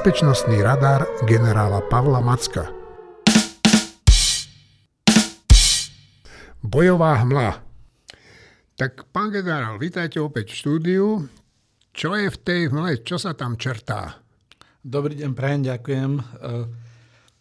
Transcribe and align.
Bezpečnostný 0.00 0.64
radar 0.64 1.04
generála 1.28 1.84
Pavla 1.92 2.24
Macka. 2.24 2.72
Bojová 6.64 7.20
hmla. 7.20 7.60
Tak, 8.80 9.12
pán 9.12 9.28
generál, 9.28 9.76
vítajte 9.76 10.16
opäť 10.16 10.56
v 10.56 10.56
štúdiu. 10.56 11.04
Čo 11.92 12.16
je 12.16 12.32
v 12.32 12.38
tej 12.40 12.72
hmle? 12.72 13.04
Čo 13.04 13.20
sa 13.20 13.36
tam 13.36 13.60
čertá? 13.60 14.24
Dobrý 14.80 15.20
deň, 15.20 15.36
prajem, 15.36 15.68
ďakujem. 15.68 16.10
E, 16.16 16.22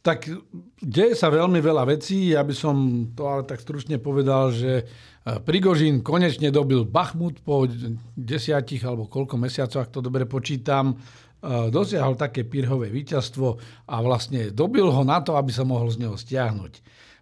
tak 0.03 0.27
deje 0.83 1.15
sa 1.15 1.31
veľmi 1.31 1.63
veľa 1.63 1.87
vecí. 1.95 2.35
Ja 2.35 2.43
by 2.43 2.51
som 2.51 2.75
to 3.15 3.23
ale 3.23 3.47
tak 3.47 3.63
stručne 3.63 4.03
povedal, 4.03 4.51
že 4.51 4.83
e, 4.83 4.85
Prigožín 5.47 6.03
konečne 6.03 6.51
dobil 6.51 6.83
Bachmut 6.83 7.39
po 7.39 7.63
desiatich 8.19 8.83
alebo 8.83 9.07
koľko 9.07 9.39
mesiacoch, 9.39 9.87
ak 9.87 9.95
to 9.95 10.03
dobre 10.03 10.27
počítam. 10.27 10.99
E, 11.39 11.71
dosiahol 11.71 12.19
také 12.19 12.43
pírhové 12.43 12.91
víťazstvo 12.91 13.55
a 13.87 13.95
vlastne 14.03 14.51
dobil 14.51 14.83
ho 14.91 15.03
na 15.07 15.23
to, 15.23 15.39
aby 15.39 15.55
sa 15.55 15.63
mohol 15.63 15.87
z 15.87 16.03
neho 16.03 16.19
stiahnuť. 16.19 16.73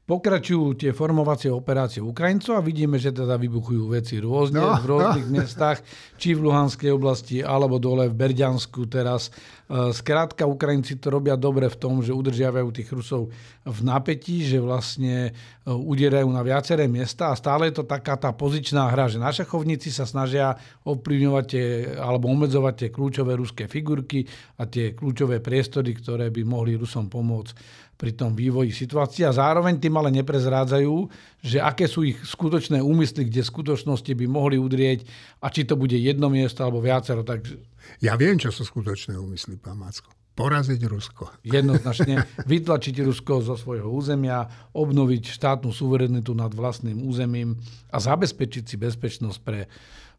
Pokračujú 0.07 0.79
tie 0.79 0.95
formovacie 0.95 1.52
operácie 1.52 1.99
Ukrajincov 1.99 2.55
a 2.55 2.63
vidíme, 2.63 2.95
že 2.95 3.11
teda 3.11 3.35
vybuchujú 3.35 3.91
veci 3.91 4.23
rôzne 4.23 4.63
no, 4.63 4.80
v 4.80 4.88
rôznych 4.88 5.27
no. 5.35 5.43
mestách, 5.43 5.83
či 6.16 6.31
v 6.31 6.47
Luhanskej 6.47 6.95
oblasti, 6.95 7.43
alebo 7.43 7.75
dole 7.75 8.07
v 8.07 8.16
Berďansku 8.16 8.88
teraz. 8.88 9.27
E, 9.67 9.91
skrátka, 9.91 10.47
Ukrajinci 10.47 10.95
to 11.03 11.11
robia 11.11 11.35
dobre 11.35 11.67
v 11.67 11.75
tom, 11.75 11.99
že 11.99 12.16
udržiavajú 12.16 12.71
tých 12.71 12.88
Rusov 12.88 13.35
v 13.67 13.80
napätí, 13.83 14.47
že 14.47 14.64
vlastne 14.64 15.36
e, 15.36 15.67
udierajú 15.67 16.31
na 16.31 16.39
viaceré 16.39 16.88
miesta 16.88 17.27
a 17.27 17.36
stále 17.36 17.67
je 17.67 17.83
to 17.83 17.83
taká 17.83 18.16
tá 18.16 18.31
pozičná 18.31 18.88
hra, 18.88 19.11
že 19.11 19.19
na 19.19 19.36
šachovníci 19.36 19.92
sa 19.92 20.08
snažia 20.08 20.55
ovplyvňovať 20.88 21.45
tie, 21.52 21.66
alebo 21.99 22.31
obmedzovať 22.31 22.73
tie 22.80 22.89
kľúčové 22.95 23.36
ruské 23.36 23.67
figurky 23.67 24.23
a 24.55 24.71
tie 24.71 24.95
kľúčové 24.95 25.44
priestory, 25.44 25.99
ktoré 25.99 26.31
by 26.31 26.47
mohli 26.47 26.80
Rusom 26.80 27.11
pomôcť 27.11 27.83
pri 27.98 28.14
tom 28.14 28.38
vývoji 28.38 28.70
situácie 28.70 29.26
a 29.26 29.34
zároveň 29.34 29.81
tým 29.81 29.98
ale 29.98 30.14
neprezrádzajú, 30.22 30.95
že 31.42 31.58
aké 31.58 31.90
sú 31.90 32.06
ich 32.06 32.22
skutočné 32.22 32.78
úmysly, 32.78 33.26
kde 33.26 33.42
skutočnosti 33.42 34.14
by 34.14 34.26
mohli 34.30 34.62
udrieť 34.62 35.09
a 35.42 35.50
či 35.50 35.66
to 35.66 35.73
bude 35.73 35.98
jedno 35.98 36.30
miesto 36.30 36.62
alebo 36.62 36.78
viacero. 36.78 37.26
Takže... 37.26 37.58
Ja 38.06 38.14
viem, 38.14 38.38
čo 38.38 38.54
sú 38.54 38.62
skutočné 38.62 39.17
úmysly, 39.17 39.58
pán 39.58 39.81
Macko. 39.81 40.14
Poraziť 40.38 40.81
Rusko. 40.86 41.42
Jednoznačne 41.42 42.22
vytlačiť 42.45 43.02
Rusko 43.02 43.42
zo 43.42 43.58
svojho 43.58 43.89
územia, 43.89 44.45
obnoviť 44.78 45.34
štátnu 45.34 45.73
suverenitu 45.73 46.38
nad 46.38 46.54
vlastným 46.54 47.02
územím 47.02 47.58
a 47.89 47.98
zabezpečiť 47.98 48.64
si 48.70 48.78
bezpečnosť 48.78 49.39
pre 49.42 49.66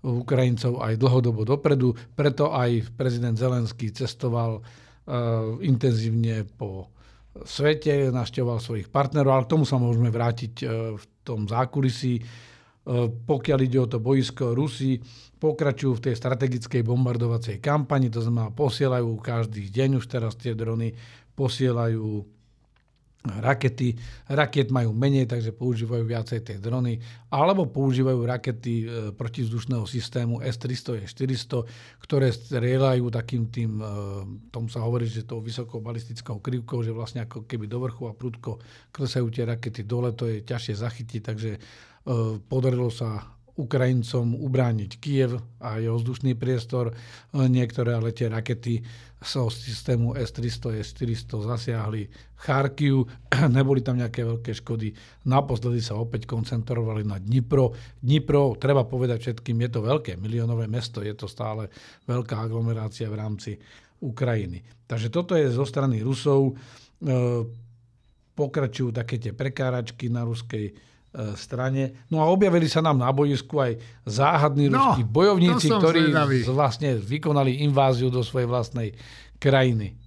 Ukrajincov 0.02 0.82
aj 0.82 0.98
dlhodobo 0.98 1.46
dopredu. 1.46 1.94
Preto 2.18 2.50
aj 2.50 2.90
prezident 2.98 3.38
Zelenský 3.38 3.94
cestoval 3.94 4.58
uh, 4.58 5.58
intenzívne 5.62 6.42
po 6.58 6.90
svete, 7.44 8.10
našťoval 8.14 8.58
svojich 8.62 8.88
partnerov, 8.88 9.30
ale 9.34 9.44
k 9.46 9.52
tomu 9.52 9.64
sa 9.66 9.76
môžeme 9.76 10.08
vrátiť 10.08 10.54
e, 10.62 10.66
v 10.96 11.04
tom 11.26 11.44
zákulisí. 11.44 12.14
E, 12.18 12.22
pokiaľ 13.10 13.58
ide 13.62 13.78
o 13.82 13.90
to 13.90 13.98
boisko 13.98 14.56
Rusy, 14.56 15.02
pokračujú 15.38 15.98
v 15.98 16.04
tej 16.10 16.14
strategickej 16.18 16.82
bombardovacej 16.82 17.62
kampani, 17.62 18.10
to 18.10 18.22
znamená 18.22 18.50
posielajú 18.54 19.18
každý 19.20 19.70
deň 19.70 20.02
už 20.02 20.06
teraz 20.08 20.34
tie 20.34 20.54
drony, 20.54 20.94
posielajú 21.34 22.37
rakety. 23.40 23.94
Raket 24.32 24.72
majú 24.72 24.96
menej, 24.96 25.28
takže 25.28 25.52
používajú 25.52 26.04
viacej 26.04 26.40
tie 26.40 26.56
drony. 26.56 26.96
Alebo 27.28 27.68
používajú 27.68 28.20
rakety 28.24 28.74
e, 28.82 28.86
protizdušného 29.12 29.84
systému 29.84 30.40
S-300, 30.40 31.04
S-400, 31.04 31.68
ktoré 32.00 32.32
strieľajú 32.32 33.04
takým 33.12 33.52
tým, 33.52 33.78
e, 33.78 33.84
tomu 34.48 34.72
sa 34.72 34.80
hovorí, 34.80 35.04
že 35.04 35.28
tou 35.28 35.44
vysokou 35.44 35.84
balistickou 35.84 36.40
krivkou, 36.40 36.80
že 36.80 36.96
vlastne 36.96 37.28
ako 37.28 37.44
keby 37.44 37.68
do 37.68 37.78
vrchu 37.84 38.08
a 38.08 38.16
prudko 38.16 38.58
klesajú 38.90 39.28
tie 39.28 39.44
rakety 39.44 39.84
dole, 39.84 40.16
to 40.16 40.24
je 40.26 40.40
ťažšie 40.42 40.74
zachytiť, 40.80 41.20
takže 41.20 41.50
e, 41.54 41.58
podarilo 42.48 42.88
sa 42.88 43.38
Ukrajincom 43.58 44.38
ubrániť 44.38 45.02
Kiev 45.02 45.42
a 45.58 45.82
jeho 45.82 45.98
vzdušný 45.98 46.38
priestor. 46.38 46.94
Niektoré 47.34 47.98
ale 47.98 48.14
tie 48.14 48.30
rakety 48.30 48.86
z 49.18 49.50
systému 49.50 50.14
S-300, 50.14 50.78
S-400 50.78 51.50
zasiahli 51.50 52.06
Charkiu, 52.38 53.02
neboli 53.56 53.82
tam 53.82 53.98
nejaké 53.98 54.22
veľké 54.22 54.54
škody. 54.62 54.94
Naposledy 55.26 55.82
sa 55.82 55.98
opäť 55.98 56.30
koncentrovali 56.30 57.02
na 57.02 57.18
Dnipro. 57.18 57.74
Dnipro, 57.98 58.54
treba 58.54 58.86
povedať 58.86 59.18
všetkým, 59.26 59.58
je 59.66 59.70
to 59.74 59.80
veľké 59.82 60.14
miliónové 60.22 60.70
mesto, 60.70 61.02
je 61.02 61.14
to 61.18 61.26
stále 61.26 61.66
veľká 62.06 62.46
aglomerácia 62.46 63.10
v 63.10 63.18
rámci 63.18 63.52
Ukrajiny. 63.98 64.86
Takže 64.86 65.10
toto 65.10 65.34
je 65.34 65.50
zo 65.50 65.66
strany 65.66 65.98
Rusov. 65.98 66.54
E, 66.54 67.12
pokračujú 68.38 68.94
také 68.94 69.18
tie 69.18 69.34
prekáračky 69.34 70.06
na 70.06 70.22
ruskej 70.22 70.70
strane. 71.34 72.06
No 72.08 72.22
a 72.22 72.30
objavili 72.30 72.70
sa 72.70 72.78
nám 72.78 73.02
na 73.02 73.10
bojisku 73.10 73.58
aj 73.58 73.72
záhadní 74.06 74.70
no, 74.70 74.78
ruskí 74.78 75.02
bojovníci, 75.02 75.66
ktorí 75.66 76.14
zvedavý. 76.14 76.38
vlastne 76.46 76.90
vykonali 76.94 77.66
inváziu 77.66 78.06
do 78.08 78.22
svojej 78.22 78.46
vlastnej 78.46 78.94
krajiny. 79.42 79.98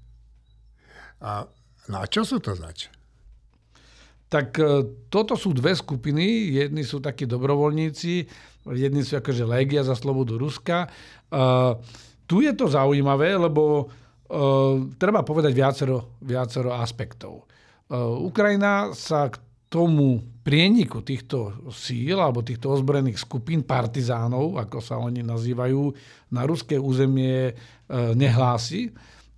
A, 1.21 1.45
no 1.91 1.95
a 1.99 2.05
čo 2.07 2.23
sú 2.23 2.39
to 2.39 2.55
zač? 2.55 2.87
Tak 4.31 4.47
e, 4.55 4.63
toto 5.11 5.35
sú 5.35 5.51
dve 5.51 5.75
skupiny. 5.75 6.55
Jedni 6.55 6.87
sú 6.87 7.03
takí 7.03 7.27
dobrovoľníci, 7.27 8.13
jedni 8.71 9.03
sú 9.03 9.19
akože 9.19 9.43
Légia 9.43 9.83
za 9.83 9.93
slobodu 9.97 10.39
Ruska. 10.39 10.87
Uh, 11.31 11.79
tu 12.27 12.43
je 12.43 12.51
to 12.51 12.67
zaujímavé, 12.67 13.35
lebo 13.39 13.87
uh, 13.87 14.87
treba 14.95 15.23
povedať 15.23 15.51
viacero, 15.55 16.19
viacero 16.23 16.75
aspektov. 16.75 17.47
Uh, 17.91 18.19
Ukrajina 18.23 18.91
sa 18.95 19.31
k 19.31 19.39
tomu 19.71 20.19
prieniku 20.43 20.99
týchto 20.99 21.71
síl 21.71 22.19
alebo 22.19 22.43
týchto 22.43 22.75
ozbrojených 22.75 23.23
skupín 23.23 23.63
partizánov, 23.63 24.59
ako 24.59 24.77
sa 24.83 24.99
oni 24.99 25.23
nazývajú, 25.23 25.95
na 26.35 26.43
ruské 26.43 26.75
územie 26.75 27.47
e, 27.47 27.53
nehlási. 28.11 28.91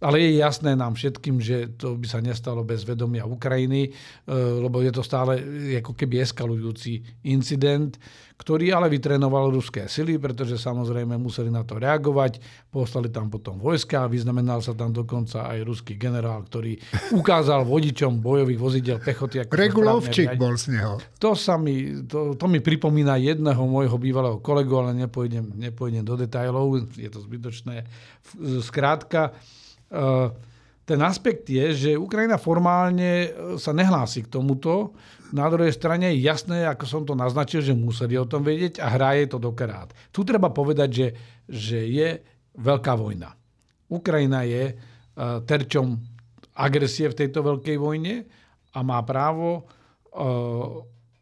Ale 0.04 0.20
je 0.20 0.44
jasné 0.44 0.76
nám 0.76 1.00
všetkým, 1.00 1.40
že 1.40 1.72
to 1.80 1.96
by 1.96 2.04
sa 2.06 2.20
nestalo 2.20 2.68
bez 2.68 2.84
vedomia 2.84 3.24
Ukrajiny, 3.24 3.88
e, 3.88 3.92
lebo 4.36 4.84
je 4.84 4.92
to 4.92 5.00
stále 5.00 5.40
ako 5.80 5.96
keby 5.96 6.20
eskalujúci 6.20 7.24
incident, 7.24 7.96
ktorý 8.44 8.76
ale 8.76 8.92
vytrénoval 8.92 9.54
ruské 9.56 9.88
sily, 9.88 10.20
pretože 10.20 10.60
samozrejme 10.60 11.16
museli 11.16 11.48
na 11.48 11.64
to 11.64 11.80
reagovať. 11.80 12.44
Poslali 12.68 13.08
tam 13.08 13.32
potom 13.32 13.56
vojska, 13.56 14.12
vyznamenal 14.12 14.60
sa 14.60 14.76
tam 14.76 14.92
dokonca 14.92 15.48
aj 15.48 15.64
ruský 15.64 15.96
generál, 15.96 16.44
ktorý 16.44 16.76
ukázal 17.16 17.64
vodičom 17.64 18.20
bojových 18.20 18.60
vozidel 18.60 18.98
pechoty. 19.00 19.48
Ako 19.48 19.56
Regulovčík 19.56 20.36
bol 20.36 20.60
z 20.60 20.76
neho. 20.76 21.00
To, 21.24 21.38
sa 21.38 21.56
mi, 21.56 22.04
to, 22.04 22.36
to 22.36 22.46
mi 22.52 22.60
pripomína 22.60 23.16
jedného 23.22 23.64
môjho 23.64 23.96
bývalého 23.96 24.44
kolegu, 24.44 24.76
ale 24.76 24.92
nepôjdem, 24.98 25.56
nepôjdem 25.56 26.04
do 26.04 26.20
detajlov, 26.20 26.92
je 27.00 27.08
to 27.08 27.24
zbytočné. 27.24 27.88
Skrátka, 28.60 29.32
ten 30.84 31.00
aspekt 31.00 31.48
je, 31.48 31.72
že 31.72 31.92
Ukrajina 31.96 32.36
formálne 32.36 33.12
eh, 33.28 33.30
sa 33.56 33.72
nehlási 33.72 34.28
k 34.28 34.32
tomuto. 34.32 34.92
Na 35.34 35.50
druhej 35.50 35.74
strane 35.74 36.14
je 36.14 36.28
jasné, 36.28 36.68
ako 36.68 36.86
som 36.86 37.02
to 37.08 37.18
naznačil, 37.18 37.64
že 37.64 37.74
museli 37.74 38.20
o 38.20 38.30
tom 38.30 38.46
vedieť 38.46 38.84
a 38.84 38.94
hraje 38.94 39.32
to 39.32 39.42
dokrát. 39.42 39.90
Tu 40.14 40.22
treba 40.22 40.54
povedať, 40.54 40.90
že, 40.94 41.08
že 41.50 41.80
je 41.90 42.22
veľká 42.54 42.94
vojna. 42.94 43.34
Ukrajina 43.90 44.46
je 44.46 44.78
uh, 44.78 45.42
terčom 45.42 45.98
agresie 46.54 47.10
v 47.10 47.18
tejto 47.18 47.42
veľkej 47.42 47.78
vojne 47.82 48.30
a 48.78 48.80
má 48.86 49.02
právo 49.02 49.66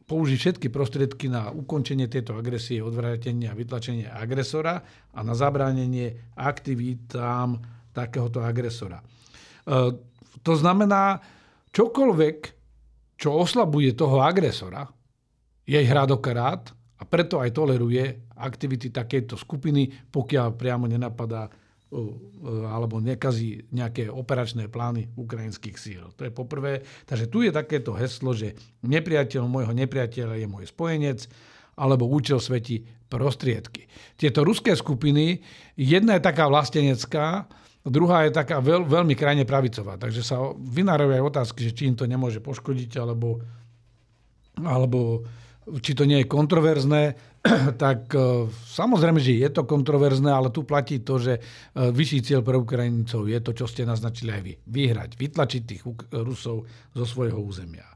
použiť 0.03 0.37
všetky 0.43 0.67
prostriedky 0.67 1.31
na 1.31 1.47
ukončenie 1.55 2.11
tejto 2.11 2.35
agresie, 2.35 2.83
odvrátenie 2.83 3.47
a 3.47 3.55
vytlačenie 3.55 4.11
agresora 4.11 4.83
a 5.15 5.19
na 5.23 5.31
zabránenie 5.31 6.35
aktivitám 6.35 7.55
takéhoto 7.91 8.43
agresora. 8.43 8.99
E, 8.99 9.05
to 10.41 10.53
znamená, 10.57 11.21
čokoľvek, 11.71 12.37
čo 13.15 13.29
oslabuje 13.37 13.93
toho 13.93 14.19
agresora, 14.23 14.87
jej 15.61 15.85
hra 15.85 16.09
dokrát 16.09 16.73
a 16.97 17.03
preto 17.05 17.37
aj 17.37 17.53
toleruje 17.53 18.33
aktivity 18.41 18.89
takejto 18.89 19.37
skupiny, 19.37 20.09
pokiaľ 20.09 20.57
priamo 20.57 20.89
nenapadá 20.89 21.45
e, 21.45 21.51
alebo 22.65 22.97
nekazí 22.97 23.69
nejaké 23.69 24.09
operačné 24.09 24.67
plány 24.67 25.13
ukrajinských 25.13 25.77
síl. 25.77 26.03
To 26.17 26.25
je 26.25 26.33
poprvé. 26.33 26.81
Takže 27.05 27.29
tu 27.29 27.45
je 27.45 27.53
takéto 27.53 27.93
heslo, 27.93 28.33
že 28.33 28.57
nepriateľ 28.81 29.45
môjho 29.45 29.73
nepriateľa 29.77 30.41
je 30.41 30.47
môj 30.49 30.65
spojenec, 30.67 31.29
alebo 31.77 32.09
účel 32.09 32.37
sveti 32.37 32.83
prostriedky. 33.07 33.87
Tieto 34.15 34.43
ruské 34.45 34.75
skupiny, 34.75 35.43
jedna 35.75 36.15
je 36.19 36.23
taká 36.23 36.47
vlastenecká, 36.47 37.47
Druhá 37.81 38.29
je 38.29 38.37
taká 38.37 38.61
veľ, 38.61 38.85
veľmi 38.85 39.17
krajne 39.17 39.41
pravicová, 39.41 39.97
takže 39.97 40.21
sa 40.21 40.53
vynárajú 40.53 41.17
aj 41.17 41.27
otázky, 41.33 41.65
že 41.65 41.73
či 41.73 41.89
im 41.89 41.97
to 41.97 42.05
nemôže 42.05 42.37
poškodiť, 42.37 43.01
alebo, 43.01 43.41
alebo 44.61 45.25
či 45.81 45.97
to 45.97 46.05
nie 46.05 46.21
je 46.21 46.29
kontroverzné. 46.29 47.17
tak 47.81 48.13
e, 48.13 48.45
samozrejme, 48.53 49.17
že 49.17 49.41
je 49.41 49.49
to 49.49 49.65
kontroverzné, 49.65 50.29
ale 50.29 50.53
tu 50.53 50.61
platí 50.61 51.01
to, 51.01 51.17
že 51.17 51.33
e, 51.37 51.41
vyšší 51.89 52.19
cieľ 52.21 52.45
pre 52.45 52.53
Ukrajincov 52.53 53.25
je 53.25 53.39
to, 53.41 53.51
čo 53.57 53.65
ste 53.65 53.81
naznačili 53.81 54.29
aj 54.29 54.41
vy. 54.45 54.53
Vyhrať, 54.61 55.17
vytlačiť 55.17 55.61
tých 55.65 55.81
Rusov 56.13 56.69
zo 56.93 57.05
svojho 57.05 57.41
územia. 57.41 57.89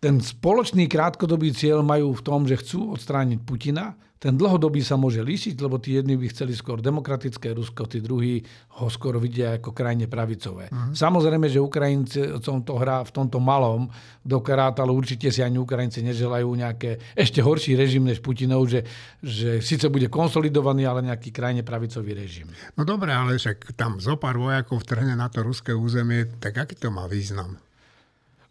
Ten 0.00 0.24
spoločný 0.24 0.88
krátkodobý 0.88 1.52
cieľ 1.52 1.84
majú 1.84 2.16
v 2.16 2.24
tom, 2.24 2.48
že 2.48 2.56
chcú 2.56 2.96
odstrániť 2.96 3.44
Putina, 3.44 3.92
ten 4.22 4.38
dlhodobý 4.38 4.86
sa 4.86 4.94
môže 4.94 5.18
líšiť, 5.18 5.58
lebo 5.58 5.82
tí 5.82 5.98
jedni 5.98 6.14
by 6.14 6.30
chceli 6.30 6.54
skôr 6.54 6.78
demokratické 6.78 7.50
Rusko, 7.58 7.90
tí 7.90 7.98
druhí 7.98 8.38
ho 8.78 8.86
skôr 8.86 9.18
vidia 9.18 9.58
ako 9.58 9.74
krajine 9.74 10.06
pravicové. 10.06 10.70
Uh-huh. 10.70 10.94
Samozrejme, 10.94 11.50
že 11.50 11.58
Ukrajinci 11.58 12.38
to 12.38 12.74
hrá 12.78 13.02
v 13.02 13.10
tomto 13.10 13.42
malom 13.42 13.90
dokrát, 14.22 14.78
ale 14.78 14.94
určite 14.94 15.26
si 15.34 15.42
ani 15.42 15.58
Ukrajinci 15.58 16.06
neželajú 16.06 16.46
nejaké 16.54 17.02
ešte 17.18 17.42
horší 17.42 17.74
režim 17.74 18.06
než 18.06 18.22
Putinov, 18.22 18.70
že, 18.70 18.86
že 19.18 19.58
síce 19.58 19.90
bude 19.90 20.06
konsolidovaný, 20.06 20.86
ale 20.86 21.02
nejaký 21.02 21.34
krajine 21.34 21.66
pravicový 21.66 22.14
režim. 22.14 22.46
No 22.78 22.86
dobre, 22.86 23.10
ale 23.10 23.42
však 23.42 23.74
tam 23.74 23.98
zo 23.98 24.14
pár 24.14 24.38
vojakov 24.38 24.86
vtrhne 24.86 25.18
na 25.18 25.26
to 25.26 25.42
ruské 25.42 25.74
územie, 25.74 26.30
tak 26.38 26.62
aký 26.62 26.78
to 26.78 26.94
má 26.94 27.10
význam? 27.10 27.58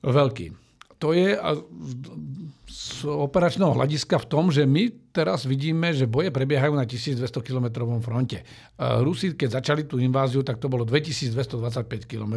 Veľký 0.03 0.70
to 1.01 1.17
je 1.17 1.33
z 2.69 3.09
operačného 3.09 3.73
hľadiska 3.73 4.21
v 4.21 4.29
tom, 4.29 4.53
že 4.53 4.69
my 4.69 5.09
teraz 5.09 5.49
vidíme, 5.49 5.89
že 5.91 6.05
boje 6.05 6.29
prebiehajú 6.29 6.77
na 6.77 6.85
1200 6.85 7.25
km 7.41 7.89
fronte. 7.97 8.45
Rusi, 8.77 9.33
keď 9.33 9.57
začali 9.57 9.89
tú 9.89 9.97
inváziu, 9.97 10.45
tak 10.45 10.61
to 10.61 10.69
bolo 10.69 10.85
2225 10.85 12.05
km. 12.05 12.35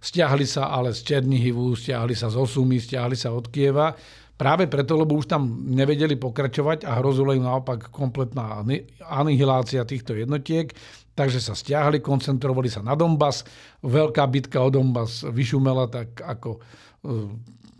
Stiahli 0.00 0.48
sa 0.48 0.72
ale 0.72 0.96
z 0.96 1.04
Černihivu, 1.04 1.76
stiahli 1.76 2.16
sa 2.16 2.32
z 2.32 2.40
Osumy, 2.40 2.80
stiahli 2.80 3.14
sa 3.14 3.36
od 3.36 3.52
Kieva. 3.52 3.92
Práve 4.40 4.72
preto, 4.72 4.96
lebo 4.96 5.20
už 5.20 5.28
tam 5.28 5.68
nevedeli 5.68 6.16
pokračovať 6.16 6.88
a 6.88 6.96
hrozila 6.96 7.36
im 7.36 7.44
naopak 7.44 7.92
kompletná 7.92 8.64
anihilácia 9.04 9.84
týchto 9.84 10.16
jednotiek. 10.16 10.72
Takže 11.12 11.44
sa 11.44 11.52
stiahli, 11.52 12.00
koncentrovali 12.00 12.72
sa 12.72 12.80
na 12.80 12.96
Donbass. 12.96 13.44
Veľká 13.84 14.24
bitka 14.32 14.64
o 14.64 14.72
Donbass 14.72 15.28
vyšumela 15.28 15.92
tak 15.92 16.24
ako 16.24 16.64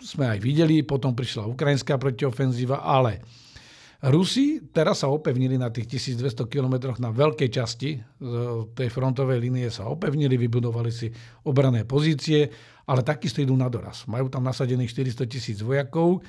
sme 0.01 0.25
aj 0.33 0.39
videli, 0.41 0.81
potom 0.81 1.13
prišla 1.13 1.45
ukrajinská 1.49 2.01
protiofenzíva, 2.01 2.81
ale 2.81 3.21
Rusi 4.01 4.65
teraz 4.73 5.05
sa 5.05 5.13
opevnili 5.13 5.61
na 5.61 5.69
tých 5.69 6.01
1200 6.01 6.49
kilometroch 6.49 6.97
na 7.05 7.13
veľkej 7.13 7.49
časti 7.53 8.01
tej 8.73 8.89
frontovej 8.89 9.37
línie 9.45 9.69
sa 9.69 9.93
opevnili, 9.93 10.41
vybudovali 10.41 10.89
si 10.89 11.13
obrané 11.45 11.85
pozície, 11.85 12.49
ale 12.89 13.05
takisto 13.05 13.45
idú 13.45 13.53
na 13.61 13.69
doraz. 13.69 14.09
Majú 14.09 14.33
tam 14.33 14.49
nasadených 14.49 14.89
400 14.97 15.29
tisíc 15.29 15.59
vojakov, 15.61 16.25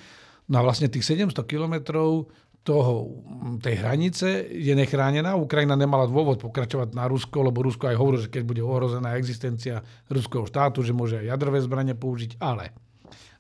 no 0.51 0.55
a 0.59 0.61
vlastne 0.67 0.91
tých 0.91 1.07
700 1.15 1.47
kilometrov 1.47 2.27
toho, 2.61 3.09
tej 3.57 3.81
hranice 3.81 4.45
je 4.53 4.73
nechránená. 4.77 5.33
Ukrajina 5.33 5.73
nemala 5.73 6.05
dôvod 6.05 6.37
pokračovať 6.37 6.93
na 6.93 7.09
Rusko, 7.09 7.49
lebo 7.49 7.65
Rusko 7.65 7.89
aj 7.89 7.97
hovorí, 7.97 8.17
že 8.21 8.29
keď 8.29 8.43
bude 8.45 8.61
ohrozená 8.61 9.17
existencia 9.17 9.81
ruského 10.13 10.45
štátu, 10.45 10.85
že 10.85 10.93
môže 10.93 11.17
aj 11.17 11.33
jadrové 11.33 11.57
zbranie 11.65 11.97
použiť, 11.97 12.37
ale 12.37 12.69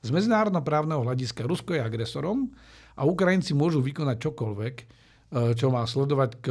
z 0.01 0.09
medzinárodnoprávneho 0.09 1.05
hľadiska 1.05 1.45
Rusko 1.45 1.77
je 1.77 1.85
agresorom 1.85 2.49
a 2.97 3.05
Ukrajinci 3.05 3.53
môžu 3.53 3.85
vykonať 3.85 4.17
čokoľvek, 4.17 4.75
e, 4.81 4.85
čo 5.53 5.69
má 5.69 5.85
sledovať 5.85 6.31
k 6.41 6.47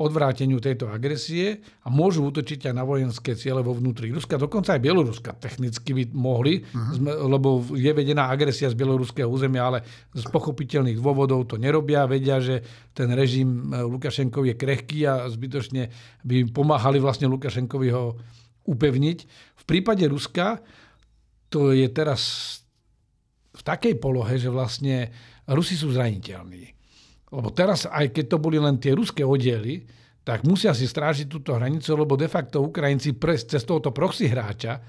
odvráteniu 0.00 0.56
tejto 0.64 0.88
agresie 0.88 1.60
a 1.84 1.92
môžu 1.92 2.24
útočiť 2.32 2.72
aj 2.72 2.74
na 2.74 2.88
vojenské 2.88 3.36
ciele 3.36 3.60
vo 3.60 3.76
vnútri 3.76 4.08
Ruska. 4.08 4.40
Dokonca 4.40 4.72
aj 4.72 4.80
Bieloruska 4.80 5.36
technicky 5.36 5.92
by 5.92 6.04
mohli, 6.16 6.64
uh-huh. 6.64 7.28
lebo 7.28 7.60
je 7.76 7.92
vedená 7.92 8.32
agresia 8.32 8.72
z 8.72 8.80
bieloruského 8.80 9.28
územia, 9.28 9.68
ale 9.68 9.84
z 10.16 10.24
pochopiteľných 10.32 10.96
dôvodov 10.96 11.44
to 11.52 11.60
nerobia. 11.60 12.08
Vedia, 12.08 12.40
že 12.40 12.64
ten 12.96 13.12
režim 13.12 13.68
e, 13.68 13.84
Lukašenkov 13.84 14.48
je 14.48 14.54
krehký 14.56 15.04
a 15.04 15.28
zbytočne 15.28 15.92
by 16.24 16.48
pomáhali 16.48 16.96
vlastne 16.96 17.28
Lukašenkovi 17.28 17.88
ho 17.92 18.16
upevniť. 18.64 19.18
V 19.60 19.64
prípade 19.68 20.08
Ruska 20.08 20.64
to 21.52 21.76
je 21.76 21.84
teraz 21.92 22.56
v 23.52 23.62
takej 23.62 24.00
polohe, 24.00 24.40
že 24.40 24.48
vlastne 24.48 25.12
Rusi 25.44 25.76
sú 25.76 25.92
zraniteľní. 25.92 26.79
Lebo 27.30 27.48
teraz, 27.54 27.86
aj 27.86 28.10
keď 28.10 28.24
to 28.34 28.38
boli 28.42 28.58
len 28.58 28.76
tie 28.82 28.94
ruské 28.94 29.22
oddiely, 29.22 29.86
tak 30.26 30.44
musia 30.44 30.76
si 30.76 30.84
strážiť 30.84 31.26
túto 31.30 31.56
hranicu, 31.56 31.96
lebo 31.96 32.18
de 32.18 32.28
facto 32.28 32.60
Ukrajinci 32.60 33.16
cez 33.46 33.62
tohoto 33.64 33.94
proxy 33.94 34.28
hráča 34.28 34.76
e, 34.76 34.80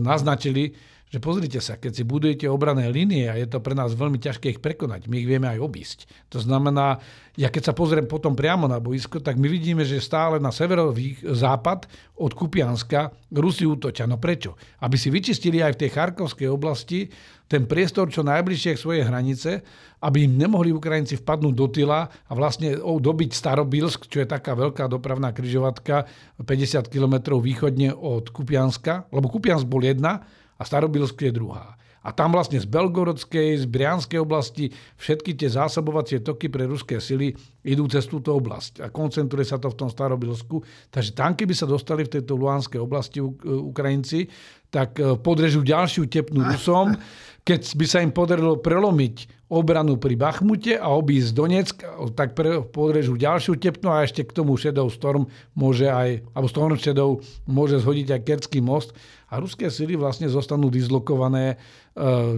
naznačili, 0.00 0.74
že 1.08 1.18
pozrite 1.18 1.60
sa, 1.64 1.80
keď 1.80 1.92
si 1.92 2.04
budujete 2.04 2.44
obrané 2.48 2.92
línie 2.92 3.28
a 3.32 3.34
je 3.40 3.48
to 3.48 3.64
pre 3.64 3.72
nás 3.72 3.96
veľmi 3.96 4.20
ťažké 4.20 4.56
ich 4.56 4.60
prekonať, 4.60 5.08
my 5.08 5.24
ich 5.24 5.28
vieme 5.28 5.48
aj 5.48 5.58
obísť. 5.60 5.98
To 6.32 6.38
znamená, 6.44 7.00
ja 7.38 7.48
keď 7.48 7.72
sa 7.72 7.74
pozriem 7.74 8.04
potom 8.04 8.36
priamo 8.36 8.68
na 8.68 8.76
boisko, 8.76 9.22
tak 9.22 9.40
my 9.40 9.48
vidíme, 9.48 9.88
že 9.88 10.04
stále 10.04 10.36
na 10.36 10.52
severový 10.52 11.16
západ 11.24 11.88
od 12.20 12.32
Kupianska 12.36 13.14
Rusi 13.32 13.64
útočia. 13.64 14.04
No 14.04 14.20
prečo? 14.20 14.60
Aby 14.84 15.00
si 15.00 15.08
vyčistili 15.08 15.64
aj 15.64 15.78
v 15.78 15.80
tej 15.86 15.90
Charkovskej 15.96 16.48
oblasti 16.50 17.08
ten 17.48 17.64
priestor 17.64 18.12
čo 18.12 18.20
najbližšie 18.20 18.76
k 18.76 18.82
svojej 18.82 19.04
hranice, 19.08 19.64
aby 20.04 20.28
im 20.28 20.36
nemohli 20.36 20.70
Ukrajinci 20.70 21.16
vpadnúť 21.24 21.54
do 21.56 21.66
tyla 21.72 22.04
a 22.06 22.32
vlastne 22.36 22.76
dobiť 22.76 23.32
Starobilsk, 23.32 24.06
čo 24.06 24.20
je 24.20 24.28
taká 24.28 24.52
veľká 24.52 24.84
dopravná 24.86 25.32
kryžovatka 25.32 26.04
50 26.36 26.92
km 26.92 27.40
východne 27.40 27.96
od 27.96 28.28
Kupianska, 28.28 29.08
lebo 29.08 29.32
Kupiansk 29.32 29.64
bol 29.64 29.80
jedna, 29.80 30.28
a 30.58 30.62
Starobilsk 30.66 31.22
je 31.22 31.32
druhá. 31.32 31.78
A 32.08 32.14
tam 32.14 32.30
vlastne 32.30 32.62
z 32.62 32.64
Belgorodskej, 32.64 33.58
z 33.58 33.66
Brianskej 33.66 34.22
oblasti 34.22 34.70
všetky 34.96 35.34
tie 35.34 35.50
zásobovacie 35.50 36.22
toky 36.22 36.46
pre 36.46 36.64
ruské 36.64 37.02
sily 37.02 37.34
idú 37.66 37.90
cez 37.90 38.06
túto 38.06 38.32
oblasť. 38.38 38.80
A 38.80 38.88
koncentruje 38.88 39.44
sa 39.44 39.58
to 39.58 39.68
v 39.68 39.76
tom 39.76 39.90
Starobilsku. 39.90 40.62
Takže 40.88 41.12
tam, 41.12 41.34
keby 41.34 41.52
sa 41.52 41.66
dostali 41.66 42.06
v 42.06 42.16
tejto 42.16 42.38
Luanskej 42.38 42.80
oblasti 42.80 43.18
Ukrajinci, 43.44 44.30
tak 44.72 44.96
e, 44.96 45.20
podrežú 45.20 45.60
ďalšiu 45.60 46.06
tepnú 46.06 46.48
Rusom. 46.48 46.96
Keď 47.42 47.60
by 47.76 47.86
sa 47.88 47.98
im 48.04 48.12
podarilo 48.12 48.60
prelomiť 48.60 49.48
obranu 49.48 49.96
pri 49.96 50.20
Bachmute 50.20 50.76
a 50.76 50.92
obísť 50.92 51.30
Donetsk, 51.32 51.76
tak 52.12 52.36
podrežú 52.72 53.16
ďalšiu 53.16 53.56
tepnú 53.56 53.88
a 53.88 54.04
ešte 54.04 54.20
k 54.28 54.36
tomu 54.36 54.60
Shadow 54.60 54.92
Storm 54.92 55.24
môže 55.56 55.88
aj, 55.88 56.20
alebo 56.36 56.48
Storm 56.52 56.76
Shadow 56.76 57.24
môže 57.48 57.80
zhodiť 57.80 58.12
aj 58.12 58.20
Kerský 58.28 58.60
most 58.60 58.92
a 59.28 59.34
ruské 59.36 59.68
sily 59.68 59.92
vlastne 59.92 60.24
zostanú 60.24 60.72
dislokované 60.72 61.52
e, 61.52 61.56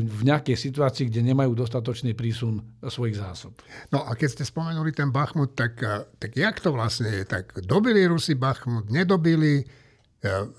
v 0.03 0.21
nejakej 0.27 0.59
situácii, 0.59 1.07
kde 1.07 1.23
nemajú 1.31 1.55
dostatočný 1.55 2.19
prísun 2.19 2.59
svojich 2.83 3.23
zásob. 3.23 3.55
No 3.95 4.03
a 4.03 4.19
keď 4.19 4.29
ste 4.35 4.45
spomenuli 4.47 4.91
ten 4.91 5.15
Bachmut, 5.15 5.55
tak, 5.55 5.79
e, 5.79 6.03
tak 6.19 6.35
jak 6.35 6.59
to 6.59 6.75
vlastne 6.75 7.23
je? 7.23 7.23
Tak 7.23 7.63
dobili 7.63 8.03
Rusi 8.11 8.35
Bachmut, 8.35 8.91
nedobili, 8.91 9.63
e, 9.63 9.65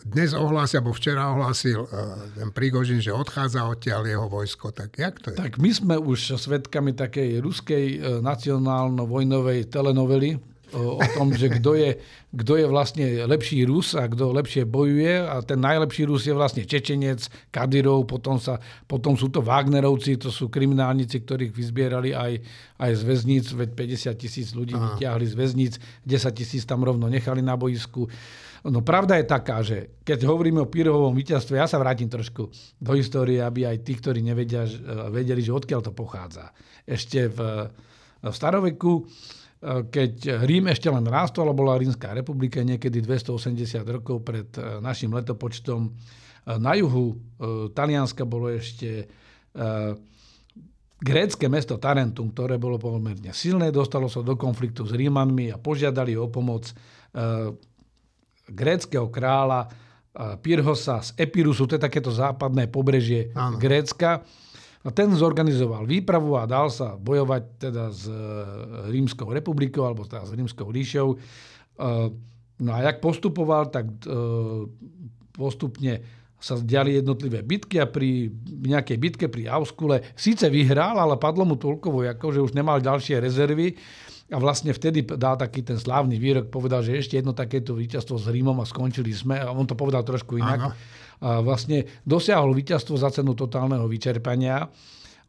dnes 0.07 0.31
ohlásil, 0.31 0.79
alebo 0.79 0.95
včera 0.95 1.35
ohlásil 1.35 1.83
ten 2.39 2.49
Prigožin, 2.55 3.03
že 3.03 3.11
odchádza 3.11 3.67
odtiaľ 3.67 4.07
jeho 4.07 4.27
vojsko. 4.31 4.71
Tak 4.71 4.95
jak 4.95 5.19
to 5.19 5.35
je? 5.35 5.37
Tak 5.37 5.59
my 5.59 5.71
sme 5.75 5.95
už 5.99 6.39
svetkami 6.39 6.95
takej 6.95 7.43
ruskej 7.43 7.85
nacionálno-vojnovej 8.23 9.67
telenovely, 9.67 10.50
o 10.73 11.03
tom, 11.15 11.35
že 11.35 11.51
kto 11.51 11.75
je, 11.75 11.99
kto 12.31 12.53
je 12.55 12.65
vlastne 12.67 13.05
lepší 13.27 13.67
Rus 13.67 13.93
a 13.93 14.07
kto 14.07 14.31
lepšie 14.31 14.63
bojuje. 14.63 15.19
A 15.19 15.43
ten 15.43 15.59
najlepší 15.59 16.07
Rus 16.07 16.23
je 16.27 16.33
vlastne 16.35 16.63
Čečenec, 16.63 17.27
Kadyrov, 17.51 18.07
potom, 18.07 18.39
sa, 18.39 18.57
potom 18.87 19.19
sú 19.19 19.27
to 19.27 19.43
Wagnerovci, 19.43 20.15
to 20.15 20.31
sú 20.31 20.47
kriminálnici, 20.47 21.21
ktorých 21.21 21.51
vyzbierali 21.51 22.15
aj, 22.15 22.39
aj 22.79 22.91
z 22.95 23.01
väzníc, 23.03 23.45
veď 23.51 23.69
50 23.75 24.15
tisíc 24.15 24.47
ľudí 24.55 24.73
Aha. 24.75 24.95
vyťahli 24.95 25.25
z 25.27 25.35
väzníc, 25.35 25.73
10 26.07 26.39
tisíc 26.39 26.63
tam 26.63 26.87
rovno 26.87 27.11
nechali 27.11 27.43
na 27.43 27.59
boisku. 27.59 28.07
No 28.61 28.85
pravda 28.85 29.17
je 29.17 29.25
taká, 29.25 29.65
že 29.65 29.97
keď 30.05 30.29
hovoríme 30.29 30.61
o 30.61 30.69
Pírovovom 30.69 31.17
víťazstve, 31.17 31.57
ja 31.57 31.65
sa 31.65 31.81
vrátim 31.81 32.05
trošku 32.05 32.45
do 32.77 32.91
histórie, 32.93 33.41
aby 33.41 33.65
aj 33.65 33.81
tí, 33.81 33.97
ktorí 33.97 34.21
nevedia, 34.21 34.69
vedeli, 35.09 35.41
že 35.41 35.49
odkiaľ 35.49 35.81
to 35.81 35.91
pochádza. 35.97 36.53
Ešte 36.85 37.25
v, 37.25 37.39
v 38.21 38.29
staroveku 38.29 39.09
keď 39.61 40.41
Rím 40.41 40.73
ešte 40.73 40.89
len 40.89 41.05
rástol, 41.05 41.53
bola 41.53 41.77
Rímska 41.77 42.17
republika 42.17 42.65
niekedy 42.65 42.97
280 42.97 43.85
rokov 43.85 44.25
pred 44.25 44.49
e, 44.57 44.81
našim 44.81 45.13
letopočtom. 45.13 45.85
E, 45.85 45.89
na 46.57 46.73
juhu 46.73 47.13
e, 47.13 47.15
Talianska 47.69 48.25
bolo 48.25 48.49
ešte 48.49 49.05
grécke 50.95 51.51
mesto 51.51 51.75
Tarentum, 51.75 52.31
ktoré 52.31 52.55
bolo 52.55 52.79
pomerne 52.79 53.35
silné, 53.35 53.67
dostalo 53.67 54.07
sa 54.07 54.23
do 54.23 54.39
konfliktu 54.39 54.87
s 54.87 54.95
Rímanmi 54.95 55.51
a 55.51 55.59
požiadali 55.59 56.15
o 56.15 56.31
pomoc 56.31 56.71
gréckého 58.47 59.11
kráľa 59.11 59.67
Pyrhosa 60.39 61.03
z 61.03 61.19
Epirusu, 61.19 61.67
to 61.67 61.75
je 61.75 61.83
takéto 61.83 62.15
západné 62.15 62.71
pobrežie 62.71 63.35
Áno. 63.35 63.59
Grécka 63.59 64.23
a 64.81 64.89
ten 64.89 65.13
zorganizoval 65.13 65.85
výpravu 65.85 66.41
a 66.41 66.49
dal 66.49 66.73
sa 66.73 66.97
bojovať 66.97 67.43
teda 67.61 67.93
s 67.93 68.09
e, 68.09 68.17
Rímskou 68.89 69.29
republikou 69.29 69.85
alebo 69.85 70.09
teda 70.09 70.25
s 70.25 70.33
Rímskou 70.33 70.73
ríšou. 70.73 71.13
E, 71.13 71.17
no 72.65 72.69
a 72.73 72.79
jak 72.81 72.97
postupoval, 72.97 73.69
tak 73.69 73.85
e, 73.85 74.09
postupne 75.37 76.01
sa 76.41 76.57
diali 76.57 76.97
jednotlivé 76.97 77.45
bitky 77.45 77.77
a 77.77 77.85
pri 77.85 78.33
nejakej 78.65 78.97
bitke 78.97 79.25
pri 79.29 79.53
Auskule 79.53 80.01
síce 80.17 80.49
vyhral, 80.49 80.97
ale 80.97 81.13
padlo 81.21 81.45
mu 81.45 81.53
toľko 81.53 82.01
vojakov, 82.01 82.33
že 82.33 82.41
už 82.41 82.57
nemal 82.57 82.81
ďalšie 82.81 83.21
rezervy 83.21 83.77
a 84.31 84.37
vlastne 84.39 84.71
vtedy 84.71 85.03
dal 85.03 85.35
taký 85.35 85.59
ten 85.59 85.75
slávny 85.75 86.15
výrok, 86.15 86.47
povedal, 86.47 86.79
že 86.79 86.95
ešte 86.95 87.19
jedno 87.19 87.35
takéto 87.35 87.75
víťazstvo 87.75 88.15
s 88.15 88.31
Rímom 88.31 88.55
a 88.63 88.65
skončili 88.65 89.11
sme. 89.11 89.35
A 89.35 89.51
on 89.51 89.67
to 89.67 89.75
povedal 89.75 90.07
trošku 90.07 90.39
inak. 90.39 90.71
A 91.19 91.43
vlastne 91.43 91.83
dosiahol 92.07 92.55
víťazstvo 92.55 92.95
za 92.95 93.11
cenu 93.11 93.35
totálneho 93.35 93.83
vyčerpania. 93.91 94.71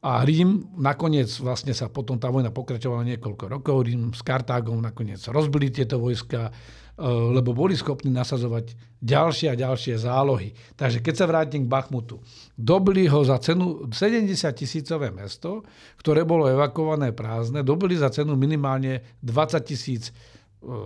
A 0.02 0.26
Rím 0.26 0.66
nakoniec 0.82 1.30
vlastne 1.38 1.70
sa 1.70 1.86
potom 1.86 2.18
tá 2.18 2.26
vojna 2.26 2.50
pokračovala 2.50 3.06
niekoľko 3.14 3.44
rokov. 3.46 3.86
Rím 3.86 4.10
s 4.10 4.22
Kartágom 4.26 4.82
nakoniec 4.82 5.22
rozbili 5.30 5.70
tieto 5.70 6.02
vojska 6.02 6.50
Eh, 6.92 7.08
lebo 7.08 7.56
boli 7.56 7.72
schopní 7.72 8.12
nasazovať 8.12 8.76
ďalšie 9.00 9.48
a 9.48 9.56
ďalšie 9.56 9.96
zálohy. 9.96 10.52
Takže 10.76 11.00
keď 11.00 11.14
sa 11.16 11.24
vrátim 11.24 11.64
k 11.64 11.72
Bachmutu, 11.72 12.20
dobili 12.52 13.08
ho 13.08 13.24
za 13.24 13.40
cenu 13.40 13.88
70 13.88 14.28
tisícové 14.52 15.08
mesto, 15.08 15.64
ktoré 15.96 16.28
bolo 16.28 16.52
evakované 16.52 17.16
prázdne, 17.16 17.64
dobili 17.64 17.96
za 17.96 18.12
cenu 18.12 18.36
minimálne 18.36 19.02
20 19.24 19.64
tisíc 19.64 20.12
eh, 20.12 20.14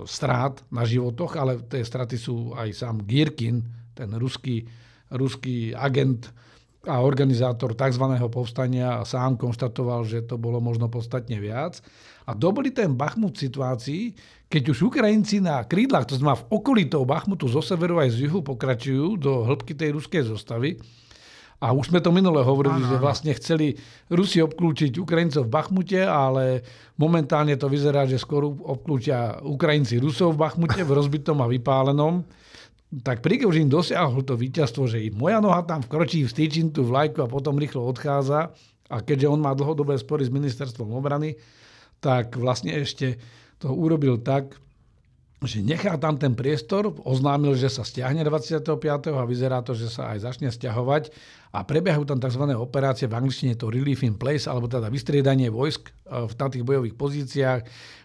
strát 0.06 0.62
na 0.70 0.87
životoch, 0.87 1.35
ale 1.35 1.58
tie 1.66 1.82
straty 1.82 2.14
sú 2.14 2.54
aj 2.54 2.70
sám 2.70 3.02
Girkin, 3.02 3.66
ten 3.90 4.14
ruský, 4.14 4.62
ruský 5.11 5.75
agent 5.75 6.30
a 6.87 7.02
organizátor 7.02 7.75
tzv. 7.75 8.05
povstania 8.31 9.02
sám 9.02 9.35
konštatoval, 9.37 10.07
že 10.07 10.25
to 10.25 10.38
bolo 10.38 10.62
možno 10.62 10.87
podstatne 10.87 11.37
viac. 11.43 11.83
A 12.26 12.35
dobili 12.35 12.71
ten 12.75 12.95
Bachmut 12.95 13.38
v 13.38 13.45
situácii, 13.50 14.02
keď 14.47 14.62
už 14.75 14.95
Ukrajinci 14.95 15.43
na 15.43 15.62
krídlach, 15.66 16.07
to 16.07 16.19
znamená 16.19 16.38
v 16.43 16.49
okolí 16.50 16.87
toho 16.87 17.07
Bachmutu 17.07 17.47
zo 17.50 17.62
severu 17.62 17.99
aj 17.99 18.14
z 18.14 18.31
juhu 18.31 18.43
pokračujú 18.43 19.19
do 19.19 19.47
hĺbky 19.47 19.75
tej 19.75 19.99
ruskej 19.99 20.26
zostavy, 20.26 20.78
a 21.57 21.73
už 21.73 21.88
sme 21.88 22.05
to 22.05 22.12
minule 22.12 22.45
hovorili, 22.45 22.85
ano, 22.85 22.90
že 22.93 23.00
vlastne 23.00 23.33
chceli 23.33 23.81
Rusi 24.12 24.45
obklúčiť 24.45 24.93
Ukrajincov 25.00 25.49
v 25.49 25.55
Bachmute, 25.57 26.00
ale 26.05 26.61
momentálne 27.00 27.57
to 27.57 27.73
vyzerá, 27.73 28.05
že 28.05 28.21
skôr 28.21 28.45
obklúčia 28.45 29.40
Ukrajinci 29.40 29.97
Rusov 29.97 30.37
v 30.37 30.45
Bachmute, 30.45 30.85
v 30.85 30.93
rozbitom 30.93 31.40
a 31.40 31.49
vypálenom. 31.49 32.21
Tak 32.87 33.19
Prigozhin 33.19 33.66
dosiahol 33.66 34.23
to 34.23 34.38
víťazstvo, 34.38 34.87
že 34.87 35.02
i 35.02 35.11
moja 35.11 35.43
noha 35.43 35.66
tam 35.66 35.83
vkročí, 35.83 36.23
vstýčim 36.23 36.71
tú 36.71 36.87
vlajku 36.87 37.19
a 37.19 37.31
potom 37.31 37.59
rýchlo 37.59 37.83
odchádza. 37.83 38.55
A 38.87 39.02
keďže 39.02 39.26
on 39.26 39.43
má 39.43 39.50
dlhodobé 39.59 39.99
spory 39.99 40.23
s 40.23 40.31
ministerstvom 40.31 40.95
obrany, 40.95 41.35
tak 41.99 42.38
vlastne 42.38 42.71
ešte 42.71 43.19
to 43.59 43.75
urobil 43.75 44.23
tak, 44.23 44.55
že 45.43 45.61
nechá 45.61 45.99
tam 46.00 46.16
ten 46.16 46.33
priestor, 46.33 46.95
oznámil, 47.05 47.59
že 47.59 47.69
sa 47.69 47.85
stiahne 47.85 48.25
25. 48.25 48.62
a 49.12 49.23
vyzerá 49.26 49.61
to, 49.61 49.76
že 49.76 49.90
sa 49.90 50.14
aj 50.16 50.25
začne 50.25 50.49
stiahovať 50.49 51.11
a 51.54 51.62
prebiehajú 51.62 52.04
tam 52.04 52.18
tzv. 52.18 52.42
operácie, 52.56 53.06
v 53.06 53.16
angličtine 53.16 53.54
to 53.54 53.70
relief 53.70 54.02
in 54.02 54.18
place, 54.18 54.50
alebo 54.50 54.66
teda 54.66 54.90
vystriedanie 54.90 55.48
vojsk 55.48 55.88
e, 55.88 55.92
v 56.26 56.32
tých 56.32 56.66
bojových 56.66 56.94
pozíciách, 56.98 57.60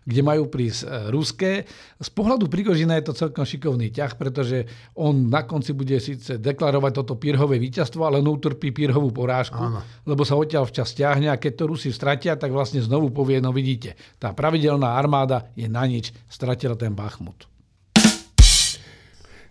kde 0.05 0.21
majú 0.21 0.49
prísť 0.49 0.81
e, 0.81 0.87
ruské. 1.13 1.51
Z 1.97 2.09
pohľadu 2.13 2.49
Prigožina 2.49 2.97
je 2.97 3.11
to 3.11 3.13
celkom 3.17 3.45
šikovný 3.45 3.89
ťah, 3.89 4.13
pretože 4.17 4.65
on 4.97 5.29
na 5.29 5.45
konci 5.45 5.73
bude 5.73 5.97
síce 5.97 6.37
deklarovať 6.37 6.91
toto 7.01 7.17
pírhové 7.17 7.57
víťazstvo, 7.57 8.05
ale 8.05 8.21
on 8.21 8.29
utrpí 8.29 8.73
pírhovú 8.73 9.13
porážku, 9.13 9.59
Áno. 9.59 9.81
lebo 10.05 10.21
sa 10.25 10.37
odtiaľ 10.37 10.65
včas 10.65 10.93
stiahne 10.93 11.29
a 11.29 11.37
keď 11.37 11.51
to 11.57 11.63
Rusi 11.69 11.89
stratia, 11.93 12.39
tak 12.39 12.53
vlastne 12.55 12.81
znovu 12.81 13.11
povie, 13.11 13.43
no 13.43 13.53
vidíte, 13.53 13.99
tá 14.17 14.31
pravidelná 14.31 14.97
armáda 14.97 15.51
je 15.53 15.69
na 15.69 15.85
nič, 15.85 16.13
stratila 16.31 16.73
ten 16.73 16.93
Bachmut. 16.95 17.45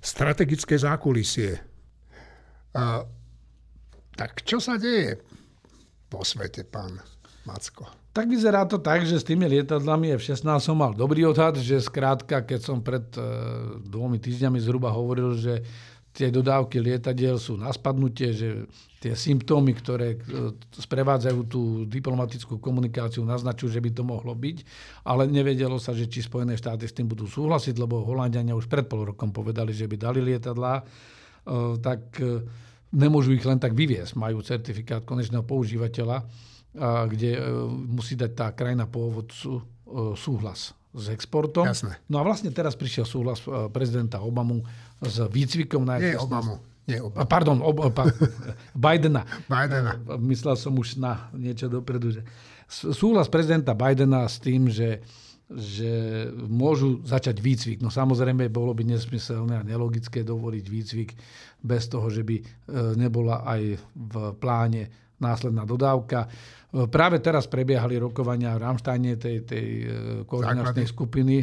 Strategické 0.00 0.80
zákulisie. 0.80 1.60
A 2.72 3.04
tak 4.20 4.44
čo 4.44 4.60
sa 4.60 4.76
deje 4.76 5.16
po 6.12 6.20
svete, 6.20 6.68
pán 6.68 7.00
Macko? 7.48 7.88
Tak 8.12 8.28
vyzerá 8.28 8.68
to 8.68 8.76
tak, 8.76 9.08
že 9.08 9.16
s 9.16 9.24
tými 9.24 9.48
lietadlami 9.48 10.12
F-16 10.20 10.44
som 10.60 10.76
mal 10.76 10.92
dobrý 10.92 11.24
odhad, 11.24 11.56
že 11.56 11.80
skrátka, 11.80 12.44
keď 12.44 12.60
som 12.60 12.84
pred 12.84 13.06
e, 13.16 13.24
dvomi 13.80 14.20
týždňami 14.20 14.60
zhruba 14.60 14.92
hovoril, 14.92 15.40
že 15.40 15.64
tie 16.12 16.28
dodávky 16.28 16.84
lietadiel 16.84 17.40
sú 17.40 17.56
na 17.56 17.72
spadnutie, 17.72 18.36
že 18.36 18.68
tie 19.00 19.16
symptómy, 19.16 19.72
ktoré 19.72 20.20
e, 20.20 20.52
sprevádzajú 20.68 21.40
tú 21.48 21.62
diplomatickú 21.88 22.60
komunikáciu, 22.60 23.24
naznačujú, 23.24 23.72
že 23.72 23.80
by 23.80 23.90
to 23.94 24.04
mohlo 24.04 24.36
byť, 24.36 24.58
ale 25.08 25.32
nevedelo 25.32 25.80
sa, 25.80 25.96
že 25.96 26.10
či 26.12 26.20
Spojené 26.20 26.60
štáty 26.60 26.84
s 26.84 26.92
tým 26.92 27.08
budú 27.08 27.24
súhlasiť, 27.24 27.72
lebo 27.78 28.04
Holandiania 28.04 28.52
už 28.52 28.68
pred 28.68 28.84
pol 28.84 29.16
rokom 29.16 29.32
povedali, 29.32 29.72
že 29.72 29.88
by 29.88 29.96
dali 29.96 30.20
lietadlá, 30.20 30.74
e, 30.76 30.84
tak 31.80 32.20
nemôžu 32.90 33.34
ich 33.34 33.46
len 33.46 33.58
tak 33.58 33.74
vyviesť. 33.74 34.18
Majú 34.18 34.42
certifikát 34.42 35.02
konečného 35.06 35.46
používateľa, 35.46 36.26
kde 37.06 37.30
e, 37.34 37.40
musí 37.90 38.14
dať 38.14 38.30
tá 38.30 38.46
krajina 38.54 38.86
pôvodcu 38.86 39.58
e, 39.58 39.62
súhlas 40.14 40.70
s 40.94 41.06
exportom. 41.10 41.66
Jasné. 41.66 41.98
No 42.06 42.18
a 42.18 42.26
vlastne 42.26 42.50
teraz 42.54 42.78
prišiel 42.78 43.06
súhlas 43.06 43.42
e, 43.42 43.66
prezidenta 43.74 44.22
Obamu 44.22 44.62
s 45.02 45.18
výcvikom 45.18 45.82
na 45.82 45.98
Nie 45.98 46.14
Obamu. 46.18 46.62
Nie 46.86 47.02
Obamu. 47.02 47.26
Pardon, 47.26 47.58
ob, 47.62 47.90
pa, 47.90 48.06
Bidena. 48.86 49.26
Bidena. 49.50 49.98
Myslel 50.22 50.54
som 50.54 50.74
už 50.78 50.98
na 50.98 51.30
niečo 51.34 51.66
dopredu. 51.66 52.14
Že 52.14 52.22
súhlas 52.70 53.26
prezidenta 53.26 53.74
Bidena 53.74 54.30
s 54.30 54.38
tým, 54.38 54.70
že 54.70 55.02
že 55.50 55.90
môžu 56.46 57.02
začať 57.02 57.42
výcvik. 57.42 57.78
No 57.82 57.90
samozrejme, 57.90 58.46
bolo 58.54 58.70
by 58.70 58.86
nesmyselné 58.86 59.58
a 59.58 59.66
nelogické 59.66 60.22
dovoliť 60.22 60.64
výcvik 60.70 61.10
bez 61.66 61.90
toho, 61.90 62.06
že 62.06 62.22
by 62.22 62.36
e, 62.38 62.44
nebola 62.94 63.42
aj 63.42 63.62
v 63.82 64.14
pláne 64.38 65.09
následná 65.20 65.68
dodávka. 65.68 66.26
E, 66.26 66.88
práve 66.88 67.20
teraz 67.20 67.46
prebiehali 67.46 68.00
rokovania 68.00 68.56
v 68.56 68.64
Ramštajne 68.66 69.20
tej, 69.20 69.36
tej 69.44 69.66
e, 69.80 69.84
koordinačnej 70.24 70.88
Základy. 70.88 70.96
skupiny 70.96 71.36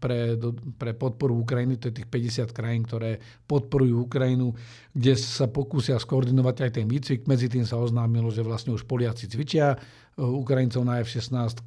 pre, 0.00 0.40
pre 0.80 0.90
podporu 0.96 1.38
Ukrajiny. 1.44 1.76
To 1.78 1.92
je 1.92 2.02
tých 2.02 2.08
50 2.08 2.56
krajín, 2.56 2.88
ktoré 2.88 3.20
podporujú 3.46 4.08
Ukrajinu, 4.08 4.56
kde 4.96 5.14
sa 5.14 5.46
pokúsia 5.46 6.00
skoordinovať 6.00 6.56
aj 6.64 6.70
ten 6.80 6.86
výcvik. 6.88 7.28
Medzi 7.28 7.52
tým 7.52 7.68
sa 7.68 7.76
oznámilo, 7.76 8.32
že 8.32 8.42
vlastne 8.42 8.72
už 8.72 8.88
Poliaci 8.88 9.28
cvičia 9.28 9.76
Ukrajincov 10.16 10.86
na 10.86 11.02
F-16 11.02 11.66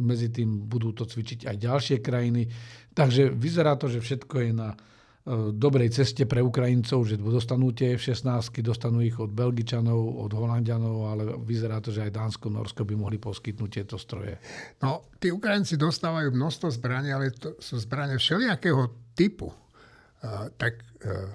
medzi 0.00 0.32
tým 0.32 0.64
budú 0.64 0.96
to 0.96 1.04
cvičiť 1.04 1.44
aj 1.44 1.56
ďalšie 1.60 1.96
krajiny. 2.00 2.48
Takže 2.96 3.28
vyzerá 3.28 3.76
to, 3.76 3.92
že 3.92 4.00
všetko 4.00 4.34
je 4.48 4.52
na 4.56 4.72
dobrej 5.52 5.92
ceste 5.92 6.24
pre 6.24 6.40
Ukrajincov, 6.40 7.04
že 7.04 7.20
dostanú 7.20 7.76
tie 7.76 7.92
F-16, 8.00 8.64
dostanú 8.64 9.04
ich 9.04 9.14
od 9.20 9.28
Belgičanov, 9.28 10.24
od 10.24 10.32
Holandianov, 10.32 10.96
ale 11.12 11.22
vyzerá 11.44 11.76
to, 11.84 11.92
že 11.92 12.08
aj 12.08 12.16
Dánsko, 12.16 12.48
Norsko 12.48 12.88
by 12.88 12.94
mohli 12.96 13.20
poskytnúť 13.20 13.70
tieto 13.70 14.00
stroje. 14.00 14.40
No, 14.80 15.04
tí 15.20 15.28
Ukrajinci 15.28 15.76
dostávajú 15.76 16.32
množstvo 16.32 16.72
zbraní, 16.72 17.12
ale 17.12 17.36
to 17.36 17.52
sú 17.60 17.76
zbranie 17.76 18.16
všelijakého 18.16 19.12
typu. 19.12 19.52
Uh, 20.20 20.48
tak 20.56 20.80
uh, 21.04 21.28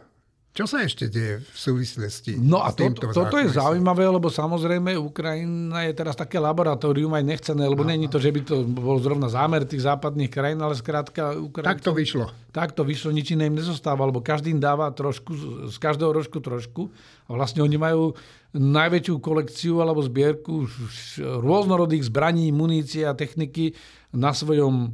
čo 0.55 0.63
sa 0.63 0.88
ešte 0.88 1.12
deje 1.12 1.43
v 1.43 1.57
súvislosti 1.59 2.39
No 2.39 2.63
a 2.63 2.71
to, 2.71 2.88
to, 2.95 3.12
toto 3.12 3.35
je 3.35 3.51
zaujímavé, 3.51 4.07
lebo 4.07 4.31
samozrejme 4.31 4.95
Ukrajina 4.95 5.83
je 5.83 5.91
teraz 5.91 6.15
také 6.15 6.39
laboratórium 6.39 7.12
aj 7.12 7.24
nechcené, 7.27 7.67
lebo 7.67 7.83
není 7.83 8.07
to, 8.07 8.24
že 8.24 8.31
by 8.31 8.39
to 8.39 8.63
bol 8.63 8.95
zrovna 9.03 9.27
zámer 9.27 9.67
tých 9.67 9.83
západných 9.83 10.31
krajín, 10.31 10.63
ale 10.63 10.79
skrátka 10.79 11.35
Ukrajina... 11.35 11.75
Tak 11.75 11.83
to 11.83 11.91
vyšlo. 11.91 12.31
Tak 12.55 12.71
to 12.71 12.88
vyšlo, 12.88 13.12
nič 13.12 13.35
iné 13.35 13.51
im 13.51 13.59
nezostáva, 13.59 14.07
lebo 14.07 14.24
každý 14.24 14.55
im 14.55 14.63
dáva 14.63 14.88
trošku, 14.95 15.35
z 15.67 15.75
každého 15.75 16.15
rožku 16.15 16.39
trošku. 16.39 16.88
A 17.27 17.35
vlastne 17.35 17.59
oni 17.59 17.75
majú 17.75 18.15
najväčšiu 18.55 19.15
kolekciu 19.19 19.83
alebo 19.83 20.00
zbierku 20.00 20.71
rôznorodých 21.19 22.07
zbraní, 22.07 22.55
munície 22.55 23.03
a 23.03 23.12
techniky 23.12 23.75
na 24.15 24.31
svojom 24.31 24.88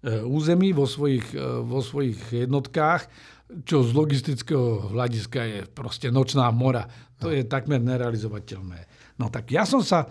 e, 0.00 0.24
území, 0.24 0.72
vo 0.72 0.88
svojich, 0.88 1.36
e, 1.36 1.44
vo 1.60 1.84
svojich 1.84 2.48
jednotkách 2.48 3.04
čo 3.68 3.84
z 3.84 3.90
logistického 3.92 4.92
hľadiska 4.92 5.40
je 5.44 5.58
proste 5.68 6.08
nočná 6.08 6.48
mora. 6.50 6.88
To 7.20 7.28
je 7.28 7.44
takmer 7.44 7.78
nerealizovateľné. 7.78 8.88
No 9.20 9.28
tak 9.28 9.52
ja 9.52 9.68
som 9.68 9.84
sa 9.84 10.06
e, 10.06 10.08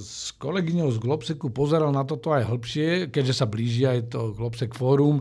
s 0.00 0.32
kolegyňou 0.40 0.88
z 0.90 0.98
Globseku 0.98 1.52
pozeral 1.52 1.92
na 1.92 2.02
toto 2.08 2.32
aj 2.32 2.48
hĺbšie, 2.48 3.12
keďže 3.12 3.34
sa 3.36 3.46
blíži 3.46 3.86
aj 3.86 4.16
to 4.16 4.32
Globsek 4.34 4.72
Fórum, 4.72 5.20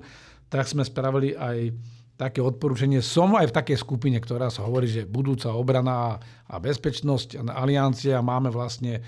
tak 0.49 0.65
sme 0.65 0.81
spravili 0.81 1.37
aj 1.37 1.75
také 2.19 2.43
odporúčanie. 2.43 2.99
Som 2.99 3.39
aj 3.39 3.47
v 3.47 3.55
takej 3.55 3.77
skupine, 3.79 4.19
ktorá 4.19 4.51
sa 4.51 4.67
hovorí, 4.67 4.91
že 4.91 5.07
budúca 5.07 5.55
obrana 5.55 6.19
a 6.51 6.55
bezpečnosť, 6.59 7.39
aliancia, 7.47 8.19
máme 8.19 8.51
vlastne 8.51 8.99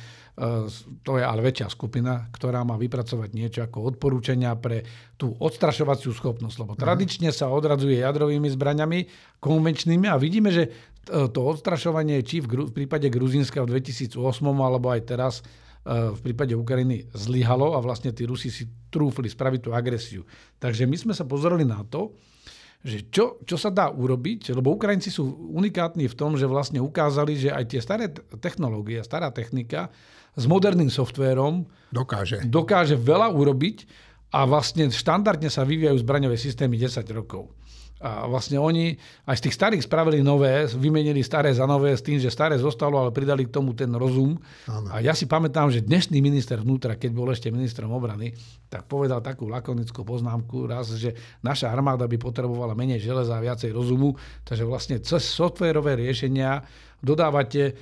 to 1.03 1.11
je 1.19 1.23
ale 1.27 1.41
väčšia 1.43 1.67
skupina, 1.67 2.31
ktorá 2.31 2.63
má 2.63 2.79
vypracovať 2.79 3.29
niečo 3.35 3.61
ako 3.67 3.93
odporúčania 3.93 4.55
pre 4.55 4.87
tú 5.19 5.35
odstrašovaciu 5.37 6.15
schopnosť. 6.15 6.55
Lebo 6.61 6.73
mhm. 6.73 6.81
tradične 6.81 7.29
sa 7.35 7.51
odradzuje 7.51 7.99
jadrovými 7.99 8.47
zbraňami, 8.47 8.99
konvenčnými 9.43 10.07
a 10.07 10.15
vidíme, 10.15 10.49
že 10.49 10.71
to 11.05 11.39
odstrašovanie 11.41 12.21
či 12.21 12.45
v, 12.45 12.69
v 12.69 12.73
prípade 12.73 13.09
Gruzínska 13.09 13.65
v 13.65 13.81
2008 13.81 14.21
alebo 14.53 14.93
aj 14.93 15.01
teraz 15.01 15.33
e, 15.41 16.13
v 16.13 16.19
prípade 16.21 16.53
Ukrajiny 16.53 17.09
zlyhalo 17.17 17.73
a 17.73 17.81
vlastne 17.81 18.13
tí 18.13 18.29
Rusi 18.29 18.53
si 18.53 18.69
trúfli 18.93 19.25
spraviť 19.25 19.59
tú 19.65 19.69
agresiu. 19.73 20.21
Takže 20.61 20.85
my 20.85 20.97
sme 21.01 21.13
sa 21.17 21.25
pozreli 21.25 21.65
na 21.65 21.81
to, 21.89 22.13
že 22.81 23.09
čo, 23.13 23.41
čo 23.45 23.57
sa 23.61 23.69
dá 23.69 23.93
urobiť, 23.93 24.57
lebo 24.57 24.73
Ukrajinci 24.73 25.13
sú 25.13 25.53
unikátni 25.53 26.09
v 26.09 26.17
tom, 26.17 26.33
že 26.33 26.49
vlastne 26.49 26.81
ukázali, 26.81 27.37
že 27.37 27.49
aj 27.53 27.65
tie 27.69 27.81
staré 27.81 28.09
technológie, 28.41 29.01
stará 29.05 29.29
technika 29.29 29.93
s 30.35 30.43
moderným 30.47 30.87
softvérom 30.87 31.67
dokáže. 31.91 32.43
dokáže 32.47 32.95
veľa 32.95 33.31
urobiť 33.35 33.87
a 34.31 34.47
vlastne 34.47 34.87
štandardne 34.87 35.51
sa 35.51 35.67
vyvíjajú 35.67 35.97
zbraňové 35.99 36.39
systémy 36.39 36.79
10 36.79 37.03
rokov. 37.11 37.51
A 38.01 38.25
vlastne 38.25 38.57
oni 38.57 38.97
aj 39.29 39.37
z 39.37 39.43
tých 39.45 39.55
starých 39.61 39.85
spravili 39.85 40.25
nové, 40.25 40.65
vymenili 40.73 41.21
staré 41.21 41.53
za 41.53 41.69
nové 41.69 41.93
s 41.93 42.01
tým, 42.01 42.17
že 42.17 42.33
staré 42.33 42.57
zostalo, 42.57 42.97
ale 42.97 43.13
pridali 43.13 43.45
k 43.45 43.53
tomu 43.53 43.77
ten 43.77 43.93
rozum. 43.93 44.41
Ano. 44.65 44.89
A 44.89 45.05
ja 45.05 45.13
si 45.13 45.29
pamätám, 45.29 45.69
že 45.69 45.85
dnešný 45.85 46.17
minister 46.17 46.57
vnútra, 46.57 46.97
keď 46.97 47.11
bol 47.13 47.29
ešte 47.29 47.53
ministrom 47.53 47.93
obrany, 47.93 48.33
tak 48.73 48.89
povedal 48.89 49.21
takú 49.21 49.45
lakonickú 49.45 50.01
poznámku 50.01 50.65
raz, 50.65 50.97
že 50.97 51.13
naša 51.45 51.69
armáda 51.69 52.09
by 52.09 52.17
potrebovala 52.17 52.73
menej 52.73 53.05
železa 53.05 53.37
a 53.37 53.43
viacej 53.45 53.69
rozumu, 53.69 54.17
takže 54.49 54.65
vlastne 54.65 54.97
cez 54.97 55.21
softwérové 55.21 55.93
riešenia 55.93 56.65
dodávate 57.05 57.77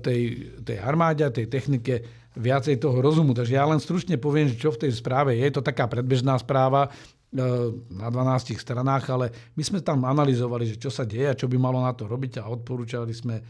tej, 0.00 0.20
tej 0.64 0.78
armáde, 0.80 1.28
tej 1.28 1.46
technike 1.46 2.00
viacej 2.38 2.80
toho 2.80 3.02
rozumu. 3.02 3.36
Takže 3.36 3.58
ja 3.58 3.66
len 3.68 3.82
stručne 3.82 4.16
poviem, 4.16 4.48
že 4.48 4.56
čo 4.56 4.72
v 4.72 4.88
tej 4.88 4.96
správe 4.96 5.34
je. 5.36 5.44
Je 5.44 5.54
to 5.58 5.62
taká 5.62 5.90
predbežná 5.90 6.38
správa. 6.40 6.88
E, 7.28 7.44
na 7.92 8.08
12 8.08 8.56
stranách, 8.56 9.12
ale 9.12 9.28
my 9.52 9.60
sme 9.60 9.84
tam 9.84 10.08
analyzovali, 10.08 10.64
že 10.64 10.80
čo 10.80 10.88
sa 10.88 11.04
deje 11.04 11.28
a 11.28 11.36
čo 11.36 11.44
by 11.44 11.60
malo 11.60 11.76
na 11.84 11.92
to 11.92 12.08
robiť 12.08 12.40
a 12.40 12.48
odporúčali 12.48 13.12
sme 13.12 13.36
e, 13.36 13.42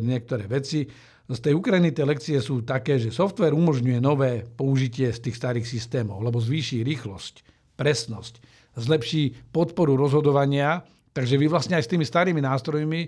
niektoré 0.00 0.48
veci. 0.48 0.88
Z 1.28 1.38
tej 1.44 1.52
Ukrajiny 1.52 1.92
tie 1.92 2.08
lekcie 2.08 2.40
sú 2.40 2.64
také, 2.64 2.96
že 2.96 3.12
software 3.12 3.52
umožňuje 3.52 4.00
nové 4.00 4.48
použitie 4.56 5.12
z 5.12 5.20
tých 5.20 5.36
starých 5.36 5.68
systémov, 5.68 6.24
lebo 6.24 6.40
zvýši 6.40 6.80
rýchlosť, 6.80 7.44
presnosť, 7.76 8.40
zlepší 8.80 9.36
podporu 9.52 10.00
rozhodovania, 10.00 10.80
takže 11.12 11.36
vy 11.36 11.44
vlastne 11.52 11.76
aj 11.76 11.84
s 11.84 11.92
tými 11.92 12.08
starými 12.08 12.40
nástrojmi 12.40 13.00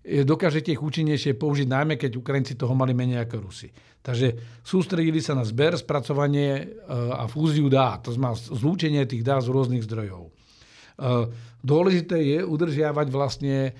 dokážete 0.00 0.72
ich 0.72 0.80
účinnejšie 0.80 1.36
použiť, 1.36 1.68
najmä 1.68 2.00
keď 2.00 2.16
Ukrajinci 2.16 2.56
toho 2.56 2.72
mali 2.72 2.96
menej 2.96 3.28
ako 3.28 3.36
Rusi. 3.44 3.68
Takže 4.00 4.60
sústredili 4.64 5.20
sa 5.20 5.36
na 5.36 5.44
zber, 5.44 5.76
spracovanie 5.76 6.50
e, 6.56 6.64
a 6.88 7.28
fúziu 7.28 7.68
dát, 7.68 8.00
to 8.00 8.16
znamená 8.16 8.32
zlúčenie 8.32 9.04
tých 9.04 9.20
dát 9.20 9.44
z 9.44 9.52
rôznych 9.52 9.84
zdrojov. 9.84 10.24
E, 10.24 10.30
dôležité 11.60 12.16
je 12.16 12.38
udržiavať 12.40 13.06
vlastne 13.12 13.76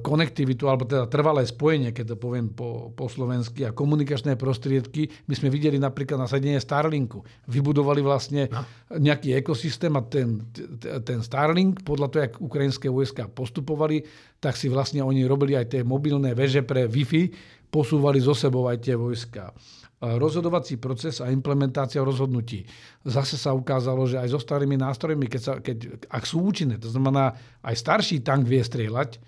konektivitu, 0.00 0.64
alebo 0.64 0.88
teda 0.88 1.04
trvalé 1.12 1.44
spojenie, 1.44 1.92
keď 1.92 2.12
to 2.12 2.16
poviem 2.16 2.56
po, 2.56 2.88
po 2.96 3.04
slovensky, 3.04 3.68
a 3.68 3.76
komunikačné 3.76 4.40
prostriedky. 4.40 5.12
My 5.28 5.36
sme 5.36 5.52
videli 5.52 5.76
napríklad 5.76 6.16
nasadenie 6.16 6.56
Starlinku. 6.56 7.20
Vybudovali 7.44 8.00
vlastne 8.00 8.48
no. 8.48 8.64
nejaký 8.96 9.36
ekosystém 9.36 9.92
a 9.92 10.00
ten, 10.08 10.40
ten 11.04 11.20
Starlink, 11.20 11.84
podľa 11.84 12.06
toho, 12.08 12.20
jak 12.24 12.34
ukrajinské 12.40 12.88
vojska 12.88 13.28
postupovali, 13.28 14.08
tak 14.40 14.56
si 14.56 14.72
vlastne 14.72 15.04
oni 15.04 15.28
robili 15.28 15.52
aj 15.52 15.76
tie 15.76 15.82
mobilné 15.84 16.32
veže 16.32 16.64
pre 16.64 16.88
Wi-Fi, 16.88 17.28
posúvali 17.68 18.24
zo 18.24 18.32
sebou 18.32 18.64
aj 18.72 18.88
tie 18.88 18.96
vojska 18.96 19.52
eh, 19.52 20.16
rozhodovací 20.16 20.80
proces 20.80 21.20
a 21.20 21.28
implementácia 21.28 22.00
rozhodnutí. 22.00 22.64
Zase 23.04 23.36
sa 23.36 23.52
ukázalo, 23.52 24.08
že 24.08 24.16
aj 24.16 24.32
so 24.32 24.40
starými 24.40 24.80
nástrojmi, 24.80 25.28
keď 25.28 25.40
sa, 25.44 25.52
keď, 25.60 26.08
ak 26.08 26.24
sú 26.24 26.40
účinné, 26.40 26.80
to 26.80 26.88
znamená, 26.88 27.36
aj 27.60 27.74
starší 27.76 28.24
tank 28.24 28.48
vie 28.48 28.64
strieľať, 28.64 29.20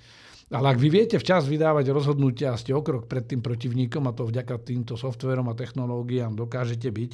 ale 0.50 0.66
ak 0.74 0.78
vy 0.82 0.88
viete 0.90 1.16
včas 1.16 1.46
vydávať 1.46 1.94
rozhodnutia 1.94 2.50
a 2.50 2.58
ste 2.58 2.74
okrok 2.74 3.06
pred 3.06 3.22
tým 3.22 3.38
protivníkom 3.38 4.02
a 4.10 4.14
to 4.14 4.26
vďaka 4.26 4.58
týmto 4.66 4.98
softverom 4.98 5.46
a 5.46 5.54
technológiám 5.54 6.34
dokážete 6.34 6.90
byť, 6.90 7.12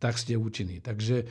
tak 0.00 0.16
ste 0.16 0.40
účinní. 0.40 0.80
Takže 0.80 1.28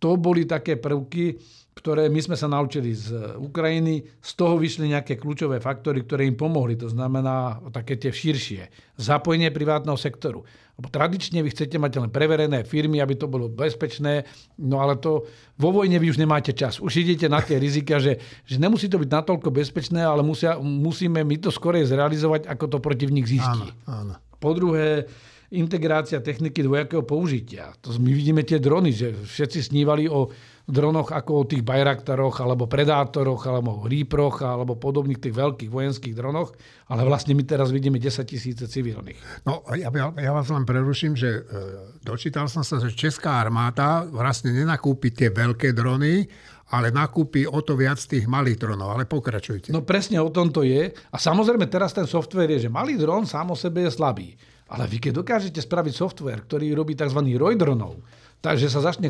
to 0.00 0.16
boli 0.16 0.48
také 0.48 0.80
prvky, 0.80 1.36
ktoré 1.74 2.06
my 2.06 2.20
sme 2.22 2.36
sa 2.38 2.46
naučili 2.46 2.94
z 2.94 3.34
Ukrajiny. 3.34 4.06
Z 4.22 4.30
toho 4.38 4.54
vyšli 4.54 4.94
nejaké 4.94 5.18
kľúčové 5.18 5.58
faktory, 5.58 6.06
ktoré 6.06 6.22
im 6.24 6.38
pomohli. 6.38 6.78
To 6.78 6.86
znamená 6.86 7.58
také 7.74 7.98
tie 7.98 8.14
širšie. 8.14 8.94
Zapojenie 8.94 9.50
privátneho 9.50 9.98
sektoru. 9.98 10.46
Lebo 10.74 10.86
tradične 10.90 11.42
vy 11.42 11.50
chcete 11.50 11.78
mať 11.78 12.02
len 12.02 12.10
preverené 12.10 12.62
firmy, 12.66 12.98
aby 13.02 13.14
to 13.14 13.30
bolo 13.30 13.46
bezpečné, 13.46 14.26
no 14.58 14.82
ale 14.82 14.98
to 14.98 15.22
vo 15.54 15.70
vojne 15.70 16.02
vy 16.02 16.10
už 16.10 16.18
nemáte 16.18 16.50
čas. 16.50 16.82
Už 16.82 16.98
idete 16.98 17.30
na 17.30 17.38
tie 17.38 17.62
rizika, 17.62 18.02
že, 18.02 18.18
že 18.42 18.58
nemusí 18.58 18.90
to 18.90 18.98
byť 18.98 19.10
natoľko 19.10 19.54
bezpečné, 19.54 20.02
ale 20.02 20.26
musia, 20.26 20.58
musíme 20.58 21.22
my 21.22 21.36
to 21.38 21.54
skorej 21.54 21.86
zrealizovať, 21.86 22.50
ako 22.50 22.64
to 22.66 22.78
protivník 22.82 23.22
zistí. 23.22 23.70
Áno, 23.86 23.86
áno. 23.86 24.14
Po 24.42 24.50
druhé, 24.50 25.06
integrácia 25.54 26.18
techniky 26.18 26.66
dvojakého 26.66 27.06
použitia. 27.06 27.70
To 27.86 27.94
my 27.94 28.10
vidíme 28.10 28.42
tie 28.42 28.58
drony, 28.58 28.90
že 28.90 29.14
všetci 29.14 29.70
snívali 29.70 30.10
o 30.10 30.34
dronoch 30.64 31.12
ako 31.12 31.44
o 31.44 31.44
tých 31.44 31.60
Bayraktaroch, 31.60 32.40
alebo 32.40 32.64
Predátoroch, 32.64 33.44
alebo 33.44 33.84
Reaproch, 33.84 34.40
alebo 34.40 34.80
podobných 34.80 35.20
tých 35.20 35.36
veľkých 35.36 35.68
vojenských 35.68 36.16
dronoch, 36.16 36.56
ale 36.88 37.04
vlastne 37.04 37.36
my 37.36 37.44
teraz 37.44 37.68
vidíme 37.68 38.00
10 38.00 38.24
tisíce 38.24 38.64
civilných. 38.64 39.44
No, 39.44 39.60
ja, 39.76 39.92
ja 39.92 40.32
vás 40.32 40.48
len 40.48 40.64
preruším, 40.64 41.12
že 41.12 41.44
e, 41.44 41.60
dočítal 42.00 42.48
som 42.48 42.64
sa, 42.64 42.80
že 42.80 42.96
Česká 42.96 43.44
armáda 43.44 44.08
vlastne 44.08 44.56
nenakúpi 44.56 45.12
tie 45.12 45.28
veľké 45.28 45.76
drony, 45.76 46.24
ale 46.72 46.88
nakúpi 46.88 47.44
o 47.44 47.60
to 47.60 47.76
viac 47.76 48.00
tých 48.00 48.24
malých 48.24 48.56
dronov. 48.56 48.96
Ale 48.96 49.04
pokračujte. 49.04 49.68
No 49.68 49.84
presne 49.84 50.16
o 50.24 50.32
tom 50.32 50.48
to 50.48 50.64
je. 50.64 50.88
A 51.12 51.16
samozrejme 51.20 51.68
teraz 51.68 51.92
ten 51.92 52.08
software 52.08 52.48
je, 52.56 52.66
že 52.66 52.72
malý 52.72 52.96
dron 52.96 53.28
sám 53.28 53.52
o 53.52 53.56
sebe 53.56 53.84
je 53.84 53.92
slabý. 53.92 54.32
Ale 54.72 54.88
vy 54.88 54.96
keď 54.96 55.20
dokážete 55.20 55.60
spraviť 55.60 55.92
software, 55.92 56.48
ktorý 56.48 56.72
robí 56.72 56.96
tzv. 56.96 57.20
roj 57.36 57.54
dronov, 57.60 58.00
takže 58.44 58.68
sa 58.68 58.84
začne 58.84 59.08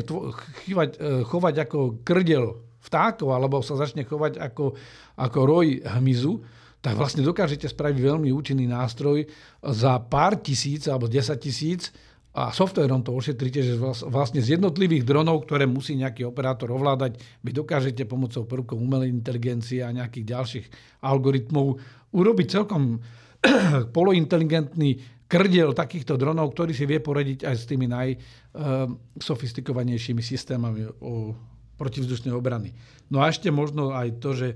chývať, 0.63 0.95
e, 0.95 1.27
chovať 1.27 1.55
ako 1.67 1.79
krdel 2.07 2.63
vtákov, 2.79 3.35
alebo 3.35 3.59
sa 3.59 3.75
začne 3.75 4.07
chovať 4.07 4.39
ako, 4.39 4.79
ako 5.19 5.39
roj 5.43 5.83
hmyzu, 5.83 6.39
tak 6.79 6.95
vlastne 6.95 7.25
dokážete 7.25 7.67
spraviť 7.67 7.97
veľmi 7.97 8.29
účinný 8.31 8.69
nástroj 8.69 9.27
za 9.59 9.99
pár 10.05 10.39
tisíc 10.39 10.87
alebo 10.87 11.09
10 11.09 11.35
tisíc 11.41 11.89
a 12.35 12.53
softverom 12.53 13.01
to 13.01 13.15
ošetríte, 13.15 13.63
že 13.63 13.73
vlastne 14.05 14.43
z 14.43 14.59
jednotlivých 14.59 15.07
dronov, 15.07 15.49
ktoré 15.49 15.65
musí 15.65 15.97
nejaký 15.97 16.29
operátor 16.29 16.69
ovládať, 16.77 17.17
vy 17.41 17.51
dokážete 17.55 18.05
pomocou 18.05 18.45
prvkov 18.45 18.77
umelej 18.77 19.09
inteligencie 19.09 19.81
a 19.81 19.95
nejakých 19.95 20.25
ďalších 20.29 20.65
algoritmov 21.01 21.81
urobiť 22.13 22.47
celkom 22.51 23.01
polointeligentný 23.97 25.14
krdiel 25.25 25.73
takýchto 25.73 26.17
dronov, 26.17 26.51
ktorý 26.53 26.73
si 26.73 26.85
vie 26.85 26.99
poradiť 27.01 27.45
aj 27.49 27.55
s 27.57 27.65
tými 27.65 27.87
najsofistikovanejšími 27.89 30.21
systémami 30.21 30.85
o 31.01 31.33
protivzdušnej 31.75 32.31
obrany. 32.31 32.71
No 33.11 33.19
a 33.21 33.29
ešte 33.29 33.51
možno 33.51 33.91
aj 33.91 34.11
to, 34.21 34.33
že, 34.37 34.55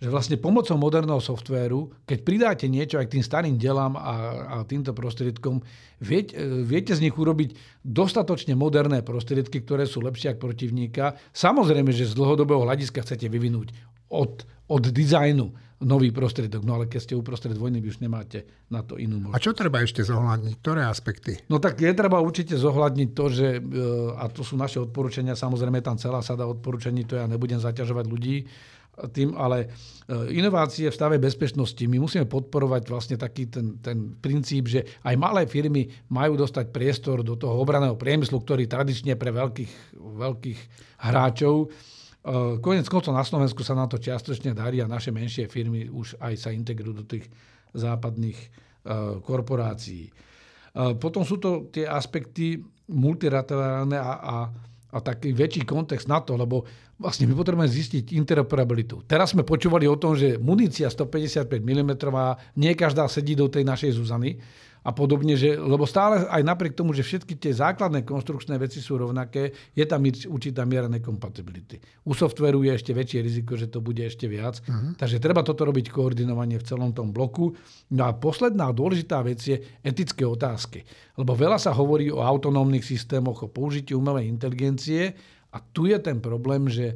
že 0.00 0.08
vlastne 0.08 0.40
pomocou 0.40 0.80
moderného 0.80 1.20
softvéru, 1.20 1.92
keď 2.08 2.18
pridáte 2.24 2.66
niečo 2.72 2.96
aj 2.96 3.12
k 3.12 3.20
tým 3.20 3.24
starým 3.24 3.56
delám 3.60 4.00
a, 4.00 4.14
a 4.48 4.56
týmto 4.64 4.96
prostriedkom, 4.96 5.60
viete, 6.00 6.40
viete 6.64 6.96
z 6.96 7.04
nich 7.04 7.12
urobiť 7.12 7.52
dostatočne 7.84 8.56
moderné 8.56 9.04
prostriedky, 9.04 9.60
ktoré 9.60 9.84
sú 9.84 10.00
lepšie 10.00 10.32
ako 10.32 10.40
protivníka. 10.40 11.20
Samozrejme, 11.36 11.92
že 11.92 12.08
z 12.08 12.16
dlhodobého 12.16 12.64
hľadiska 12.64 13.04
chcete 13.04 13.28
vyvinúť 13.28 13.76
od, 14.08 14.48
od 14.72 14.82
dizajnu 14.88 15.52
nový 15.80 16.12
prostriedok. 16.12 16.60
No 16.60 16.76
ale 16.76 16.88
keď 16.88 17.00
ste 17.00 17.14
uprostred 17.16 17.56
vojny, 17.56 17.80
vy 17.80 17.88
už 17.88 18.04
nemáte 18.04 18.44
na 18.68 18.84
to 18.84 19.00
inú 19.00 19.16
možnosť. 19.16 19.36
A 19.36 19.44
čo 19.44 19.52
treba 19.56 19.80
ešte 19.80 20.04
zohľadniť? 20.04 20.54
Ktoré 20.60 20.84
aspekty? 20.84 21.40
No 21.48 21.56
tak 21.56 21.80
je 21.80 21.92
treba 21.96 22.20
určite 22.20 22.52
zohľadniť 22.56 23.08
to, 23.16 23.24
že, 23.32 23.48
e, 23.56 23.60
a 24.12 24.28
to 24.28 24.44
sú 24.44 24.60
naše 24.60 24.76
odporúčania, 24.76 25.32
samozrejme 25.32 25.80
tam 25.80 25.96
celá 25.96 26.20
sada 26.20 26.44
odporúčaní, 26.44 27.08
to 27.08 27.16
ja 27.16 27.24
nebudem 27.24 27.56
zaťažovať 27.56 28.04
ľudí 28.12 28.36
tým, 29.08 29.32
ale 29.32 29.64
e, 29.64 29.66
inovácie 30.36 30.92
v 30.92 30.96
stave 30.96 31.16
bezpečnosti, 31.16 31.80
my 31.88 31.96
musíme 31.96 32.28
podporovať 32.28 32.82
vlastne 32.92 33.16
taký 33.16 33.48
ten, 33.48 33.80
ten 33.80 34.12
princíp, 34.20 34.68
že 34.68 34.84
aj 35.00 35.16
malé 35.16 35.48
firmy 35.48 35.88
majú 36.12 36.36
dostať 36.36 36.68
priestor 36.68 37.24
do 37.24 37.40
toho 37.40 37.56
obraného 37.56 37.96
priemyslu, 37.96 38.44
ktorý 38.44 38.68
tradične 38.68 39.16
pre 39.16 39.32
veľkých, 39.32 39.96
veľkých 39.96 40.60
hráčov 41.00 41.72
Eh, 42.20 42.60
konec 42.60 42.84
koncov 42.84 43.16
na 43.16 43.24
Slovensku 43.24 43.64
sa 43.64 43.72
na 43.72 43.88
to 43.88 43.96
čiastočne 43.96 44.52
darí 44.52 44.84
a 44.84 44.90
naše 44.90 45.08
menšie 45.08 45.48
firmy 45.48 45.88
už 45.88 46.20
aj 46.20 46.34
sa 46.36 46.50
integrujú 46.52 47.00
do 47.00 47.04
tých 47.08 47.24
západných 47.72 48.36
eh, 48.36 48.48
korporácií. 49.24 50.12
Potom 51.02 51.26
sú 51.26 51.42
to 51.42 51.66
tie 51.74 51.82
aspekty 51.82 52.62
multilaterálne 52.86 53.98
a, 53.98 54.12
a, 54.22 54.36
a 54.94 54.98
taký 55.02 55.34
väčší 55.34 55.66
kontext 55.66 56.06
na 56.06 56.22
to, 56.22 56.38
lebo 56.38 56.62
vlastne 57.00 57.24
my 57.24 57.32
potrebujeme 57.32 57.64
zistiť 57.64 58.12
interoperabilitu. 58.12 59.08
Teraz 59.08 59.32
sme 59.32 59.40
počúvali 59.40 59.88
o 59.88 59.96
tom, 59.96 60.12
že 60.12 60.36
munícia 60.36 60.92
155 60.92 61.48
mm 61.48 61.92
nie 62.60 62.76
každá 62.76 63.08
sedí 63.08 63.32
do 63.32 63.48
tej 63.48 63.64
našej 63.64 63.96
Zuzany, 63.96 64.36
a 64.80 64.96
podobne, 64.96 65.36
že, 65.36 65.60
lebo 65.60 65.84
stále 65.84 66.24
aj 66.24 66.40
napriek 66.40 66.72
tomu, 66.72 66.96
že 66.96 67.04
všetky 67.04 67.36
tie 67.36 67.52
základné 67.52 68.00
konstrukčné 68.08 68.56
veci 68.56 68.80
sú 68.80 68.96
rovnaké, 68.96 69.52
je 69.76 69.84
tam 69.84 70.00
určitá 70.08 70.64
miera 70.64 70.88
nekompatibility. 70.88 71.76
U 72.08 72.16
softveru 72.16 72.64
je 72.64 72.72
ešte 72.80 72.96
väčšie 72.96 73.20
riziko, 73.20 73.60
že 73.60 73.68
to 73.68 73.84
bude 73.84 74.00
ešte 74.00 74.24
viac. 74.24 74.64
Uh-huh. 74.64 74.96
Takže 74.96 75.20
treba 75.20 75.44
toto 75.44 75.68
robiť 75.68 75.92
koordinovanie 75.92 76.56
v 76.56 76.64
celom 76.64 76.96
tom 76.96 77.12
bloku. 77.12 77.52
No 77.92 78.08
a 78.08 78.16
posledná 78.16 78.72
dôležitá 78.72 79.20
vec 79.20 79.44
je 79.44 79.60
etické 79.84 80.24
otázky. 80.24 80.88
Lebo 81.20 81.36
veľa 81.36 81.60
sa 81.60 81.76
hovorí 81.76 82.08
o 82.08 82.24
autonómnych 82.24 82.84
systémoch, 82.84 83.44
o 83.44 83.52
použití 83.52 83.92
umelej 83.92 84.32
inteligencie 84.32 85.12
a 85.50 85.58
tu 85.60 85.90
je 85.90 85.98
ten 85.98 86.22
problém, 86.22 86.70
že 86.70 86.94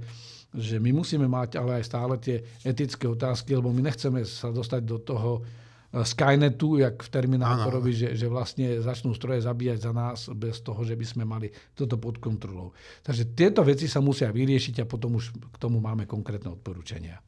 že 0.55 0.79
my 0.79 0.95
musíme 0.95 1.27
mať 1.27 1.59
ale 1.59 1.83
aj 1.83 1.85
stále 1.85 2.15
tie 2.23 2.39
etické 2.63 3.11
otázky, 3.11 3.59
lebo 3.59 3.75
my 3.75 3.91
nechceme 3.91 4.23
sa 4.23 4.55
dostať 4.55 4.83
do 4.87 5.03
toho 5.03 5.43
eh, 5.43 6.07
Skynetu, 6.07 6.79
jak 6.79 7.03
v 7.03 7.11
Terminátorovi, 7.11 7.91
že, 7.91 8.09
že 8.15 8.31
vlastne 8.31 8.79
začnú 8.79 9.19
stroje 9.19 9.43
zabíjať 9.43 9.79
za 9.83 9.93
nás 9.93 10.31
bez 10.31 10.63
toho, 10.63 10.87
že 10.87 10.95
by 10.95 11.05
sme 11.05 11.25
mali 11.27 11.51
toto 11.75 11.99
pod 11.99 12.23
kontrolou. 12.23 12.71
Takže 13.03 13.35
tieto 13.35 13.67
veci 13.67 13.91
sa 13.91 13.99
musia 13.99 14.31
vyriešiť 14.31 14.87
a 14.87 14.89
potom 14.89 15.19
už 15.19 15.35
k 15.35 15.57
tomu 15.59 15.83
máme 15.83 16.07
konkrétne 16.07 16.55
odporúčania. 16.55 17.19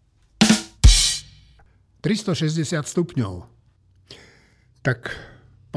360 2.06 2.62
stupňov. 2.86 3.42
Tak 4.86 5.10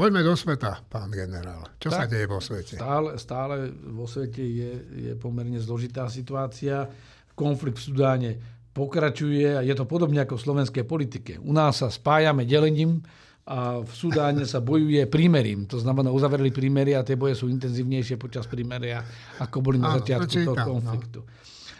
poďme 0.00 0.24
do 0.24 0.32
sveta, 0.32 0.80
pán 0.88 1.12
generál. 1.12 1.68
Čo 1.76 1.92
tak, 1.92 1.98
sa 2.00 2.04
deje 2.08 2.24
vo 2.24 2.40
svete? 2.40 2.80
Stále, 2.80 3.20
stále 3.20 3.68
vo 3.68 4.08
svete 4.08 4.40
je, 4.40 4.72
je 4.96 5.12
pomerne 5.20 5.60
zložitá 5.60 6.08
situácia 6.08 6.88
konflikt 7.36 7.80
v 7.80 7.84
Sudáne 7.92 8.30
pokračuje 8.70 9.56
a 9.56 9.60
je 9.60 9.74
to 9.76 9.84
podobne 9.88 10.20
ako 10.22 10.36
v 10.36 10.44
slovenskej 10.44 10.84
politike. 10.84 11.32
U 11.40 11.52
nás 11.52 11.80
sa 11.80 11.88
spájame 11.88 12.44
delením 12.44 13.00
a 13.48 13.82
v 13.82 13.92
Sudáne 13.92 14.46
sa 14.46 14.62
bojuje 14.62 15.04
prímerím. 15.10 15.66
To 15.66 15.80
znamená, 15.80 16.12
uzavreli 16.12 16.54
prímery 16.54 16.94
a 16.94 17.02
tie 17.02 17.18
boje 17.18 17.34
sú 17.34 17.50
intenzívnejšie 17.50 18.20
počas 18.20 18.46
prímeria, 18.46 19.02
ako 19.42 19.58
boli 19.58 19.80
na 19.80 19.98
začiatku 19.98 20.32
toho 20.46 20.56
no. 20.56 20.68
konfliktu. 20.78 21.20
No. 21.24 21.28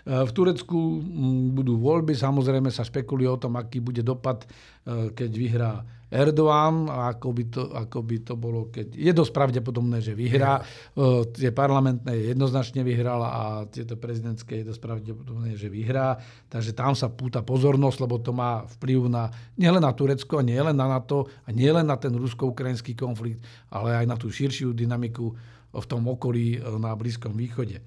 V 0.07 0.31
Turecku 0.33 1.01
mm, 1.01 1.53
budú 1.53 1.77
voľby, 1.77 2.17
samozrejme 2.17 2.73
sa 2.73 2.87
špekuluje 2.87 3.29
o 3.29 3.41
tom, 3.41 3.61
aký 3.61 3.85
bude 3.85 4.01
dopad, 4.01 4.49
e, 4.87 5.13
keď 5.13 5.31
vyhrá 5.37 5.73
Erdoğan 6.11 6.91
a 6.91 7.15
ako 7.15 7.29
by 7.31 7.45
to, 7.47 7.63
ako 7.71 7.99
by 8.03 8.17
to 8.27 8.35
bolo, 8.35 8.67
keď... 8.67 8.99
Je 8.99 9.15
dosť 9.15 9.31
pravdepodobné, 9.31 10.03
že 10.03 10.11
vyhrá. 10.11 10.59
Yeah. 10.99 11.23
Tie 11.31 11.51
parlamentné 11.55 12.35
jednoznačne 12.35 12.83
vyhrala 12.83 13.31
a 13.31 13.43
tieto 13.71 13.95
prezidentské 13.95 14.61
je 14.61 14.75
dosť 14.75 14.83
pravdepodobné, 14.83 15.55
že 15.55 15.71
vyhrá. 15.71 16.19
Takže 16.51 16.75
tam 16.75 16.99
sa 16.99 17.07
púta 17.07 17.47
pozornosť, 17.47 17.99
lebo 18.03 18.19
to 18.19 18.35
má 18.35 18.67
vplyv 18.75 19.07
na 19.07 19.31
nielen 19.55 19.79
na 19.79 19.95
Turecko, 19.95 20.43
nielen 20.43 20.75
na 20.75 20.91
NATO 20.91 21.31
a 21.47 21.55
nielen 21.55 21.87
na 21.87 21.95
ten 21.95 22.11
rusko-ukrajinský 22.11 22.99
konflikt, 22.99 23.39
ale 23.71 23.95
aj 23.95 24.07
na 24.11 24.19
tú 24.19 24.35
širšiu 24.35 24.75
dynamiku 24.75 25.31
v 25.71 25.87
tom 25.87 26.03
okolí 26.11 26.59
na 26.83 26.91
Blízkom 26.99 27.39
východe. 27.39 27.79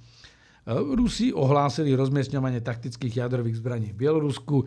Rusi 0.71 1.35
ohlásili 1.35 1.91
rozmiestňovanie 1.91 2.63
taktických 2.63 3.27
jadrových 3.27 3.59
zbraní 3.59 3.91
v 3.91 4.07
Bielorusku. 4.07 4.63
E, 4.63 4.65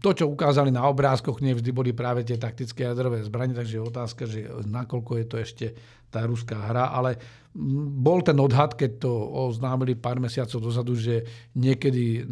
to, 0.00 0.10
čo 0.16 0.24
ukázali 0.24 0.72
na 0.72 0.88
obrázkoch, 0.88 1.44
nevždy 1.44 1.68
boli 1.68 1.92
práve 1.92 2.24
tie 2.24 2.40
taktické 2.40 2.88
jadrové 2.88 3.20
zbranie, 3.20 3.52
takže 3.52 3.76
je 3.76 3.84
otázka, 3.84 4.22
že 4.24 4.48
nakoľko 4.64 5.12
je 5.20 5.26
to 5.28 5.36
ešte 5.36 5.66
tá 6.08 6.24
ruská 6.24 6.56
hra, 6.56 6.96
ale 6.96 7.20
bol 8.00 8.24
ten 8.24 8.40
odhad, 8.40 8.72
keď 8.72 9.04
to 9.04 9.12
oznámili 9.52 10.00
pár 10.00 10.16
mesiacov 10.16 10.64
dozadu, 10.64 10.96
že 10.96 11.28
niekedy 11.60 12.04
e, 12.16 12.22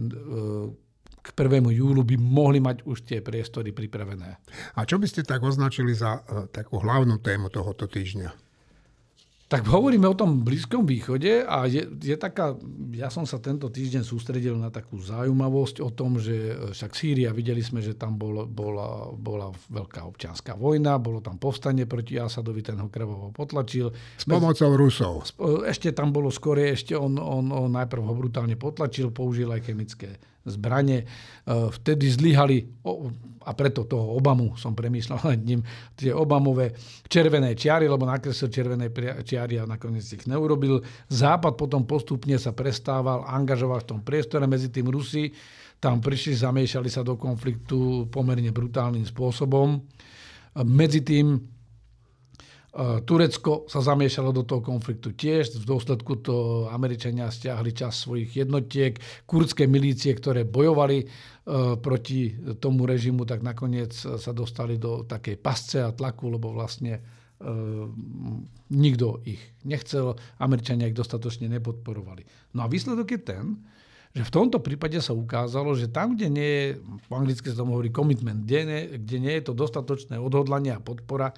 k 1.21 1.29
1. 1.37 1.61
júlu 1.77 2.01
by 2.01 2.17
mohli 2.17 2.65
mať 2.65 2.89
už 2.89 3.05
tie 3.05 3.21
priestory 3.21 3.77
pripravené. 3.77 4.41
A 4.73 4.89
čo 4.89 4.97
by 4.97 5.05
ste 5.05 5.21
tak 5.21 5.45
označili 5.45 5.93
za 5.93 6.25
takú 6.49 6.81
hlavnú 6.81 7.21
tému 7.21 7.53
tohoto 7.53 7.85
týždňa? 7.85 8.50
Tak 9.51 9.67
hovoríme 9.67 10.07
o 10.07 10.15
tom 10.15 10.47
Blízkom 10.47 10.87
východe 10.87 11.43
a 11.43 11.67
je, 11.67 11.83
je 11.99 12.15
taká, 12.15 12.55
ja 12.95 13.11
som 13.11 13.27
sa 13.27 13.43
tento 13.43 13.67
týždeň 13.67 14.07
sústredil 14.07 14.55
na 14.55 14.71
takú 14.71 15.03
zaujímavosť 15.03 15.83
o 15.83 15.91
tom, 15.91 16.23
že 16.23 16.55
však 16.71 16.95
Sýria, 16.95 17.35
videli 17.35 17.59
sme, 17.59 17.83
že 17.83 17.99
tam 17.99 18.15
bol, 18.15 18.47
bola, 18.47 19.11
bola 19.11 19.51
veľká 19.51 20.07
občianská 20.07 20.55
vojna, 20.55 21.03
bolo 21.03 21.19
tam 21.19 21.35
povstanie 21.35 21.83
proti 21.91 22.15
Asadovi, 22.15 22.63
ten 22.63 22.79
ho 22.79 22.87
krvovo 22.87 23.35
potlačil. 23.35 23.91
S 23.91 24.23
pomocou 24.23 24.71
Rusov. 24.79 25.35
Ešte 25.67 25.91
tam 25.91 26.15
bolo 26.15 26.31
skôr, 26.31 26.63
ešte 26.71 26.95
on, 26.95 27.19
on, 27.19 27.51
on 27.51 27.75
najprv 27.75 28.07
ho 28.07 28.15
brutálne 28.15 28.55
potlačil, 28.55 29.11
použil 29.11 29.51
aj 29.51 29.67
chemické 29.67 30.15
zbranie. 30.45 31.05
E, 31.05 31.07
vtedy 31.71 32.09
zlyhali, 32.09 32.65
a 33.41 33.51
preto 33.57 33.89
toho 33.89 34.17
Obamu 34.17 34.57
som 34.57 34.77
premýšľal 34.77 35.21
nad 35.25 35.41
ním, 35.41 35.61
tie 35.97 36.13
Obamové 36.13 36.77
červené 37.09 37.57
čiary, 37.57 37.89
lebo 37.89 38.05
nakreslil 38.05 38.53
červené 38.53 38.93
čiary 39.25 39.61
a 39.61 39.69
nakoniec 39.69 40.05
ich 40.05 40.25
neurobil. 40.29 40.81
Západ 41.09 41.57
potom 41.57 41.89
postupne 41.89 42.37
sa 42.37 42.53
prestával 42.53 43.25
angažovať 43.25 43.81
v 43.85 43.89
tom 43.97 44.01
priestore 44.05 44.45
medzi 44.45 44.69
tým 44.69 44.89
Rusi. 44.89 45.33
Tam 45.81 46.05
prišli, 46.05 46.37
zamiešali 46.37 46.93
sa 46.93 47.01
do 47.01 47.17
konfliktu 47.17 48.05
pomerne 48.13 48.53
brutálnym 48.53 49.05
spôsobom. 49.09 49.81
Medzi 50.61 51.01
tým 51.01 51.41
E, 51.41 51.60
Turecko 52.79 53.67
sa 53.67 53.83
zamiešalo 53.83 54.31
do 54.31 54.47
toho 54.47 54.63
konfliktu 54.63 55.11
tiež. 55.11 55.59
V 55.59 55.67
dôsledku 55.67 56.23
to 56.23 56.67
Američania 56.71 57.27
stiahli 57.27 57.75
čas 57.75 58.07
svojich 58.07 58.47
jednotiek. 58.47 58.95
Kurdské 59.27 59.67
milície, 59.67 60.15
ktoré 60.15 60.47
bojovali 60.47 61.03
e, 61.03 61.07
proti 61.83 62.31
tomu 62.63 62.87
režimu, 62.87 63.27
tak 63.27 63.43
nakoniec 63.43 63.91
sa 63.91 64.31
dostali 64.31 64.79
do 64.79 65.03
takej 65.03 65.43
pasce 65.43 65.83
a 65.83 65.91
tlaku, 65.91 66.31
lebo 66.31 66.55
vlastne 66.55 66.95
e, 66.95 67.01
nikto 68.71 69.19
ich 69.27 69.43
nechcel. 69.67 70.15
Američania 70.39 70.87
ich 70.87 70.95
dostatočne 70.95 71.51
nepodporovali. 71.51 72.55
No 72.55 72.63
a 72.63 72.71
výsledok 72.71 73.19
je 73.19 73.21
ten, 73.21 73.59
že 74.15 74.23
v 74.23 74.35
tomto 74.35 74.63
prípade 74.63 74.99
sa 75.03 75.11
ukázalo, 75.11 75.75
že 75.75 75.91
tam, 75.91 76.15
kde 76.15 76.29
nie 76.31 76.51
je, 76.51 76.67
po 77.11 77.19
anglicky 77.19 77.51
sa 77.51 77.63
tomu 77.67 77.75
hovorí 77.75 77.91
commitment, 77.91 78.47
kde 78.47 78.61
nie, 78.63 78.81
kde 78.95 79.17
nie 79.19 79.35
je 79.39 79.45
to 79.51 79.59
dostatočné 79.59 80.19
odhodlanie 80.23 80.71
a 80.75 80.83
podpora, 80.83 81.35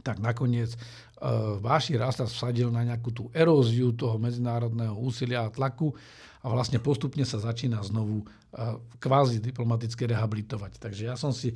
tak 0.00 0.24
nakoniec 0.24 0.72
uh, 0.72 1.60
Váši 1.60 2.00
raz 2.00 2.16
sa 2.16 2.24
vsadil 2.24 2.72
na 2.72 2.80
nejakú 2.80 3.12
tú 3.12 3.28
eróziu 3.36 3.92
toho 3.92 4.16
medzinárodného 4.16 4.96
úsilia 4.96 5.44
a 5.44 5.52
tlaku 5.52 5.92
a 6.40 6.48
vlastne 6.48 6.80
postupne 6.80 7.28
sa 7.28 7.36
začína 7.36 7.84
znovu 7.84 8.24
uh, 8.24 8.80
kvázi 8.96 9.44
diplomaticky 9.44 10.08
rehabilitovať. 10.08 10.80
Takže 10.80 11.02
ja 11.12 11.14
som 11.20 11.30
si 11.30 11.52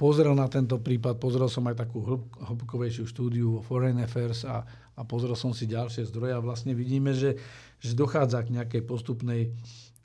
pozrel 0.00 0.32
na 0.32 0.48
tento 0.48 0.80
prípad, 0.80 1.20
pozrel 1.20 1.48
som 1.52 1.68
aj 1.68 1.84
takú 1.84 2.00
hĺbkovejšiu 2.40 3.04
štúdiu 3.04 3.60
o 3.60 3.64
Foreign 3.64 4.00
Affairs 4.00 4.48
a, 4.48 4.64
a 4.96 5.00
pozrel 5.04 5.36
som 5.36 5.52
si 5.52 5.68
ďalšie 5.68 6.08
zdroje 6.08 6.32
a 6.32 6.40
vlastne 6.40 6.72
vidíme, 6.72 7.12
že, 7.12 7.36
že 7.84 7.92
dochádza 7.92 8.40
k 8.48 8.56
nejakej 8.56 8.82
postupnej 8.88 9.52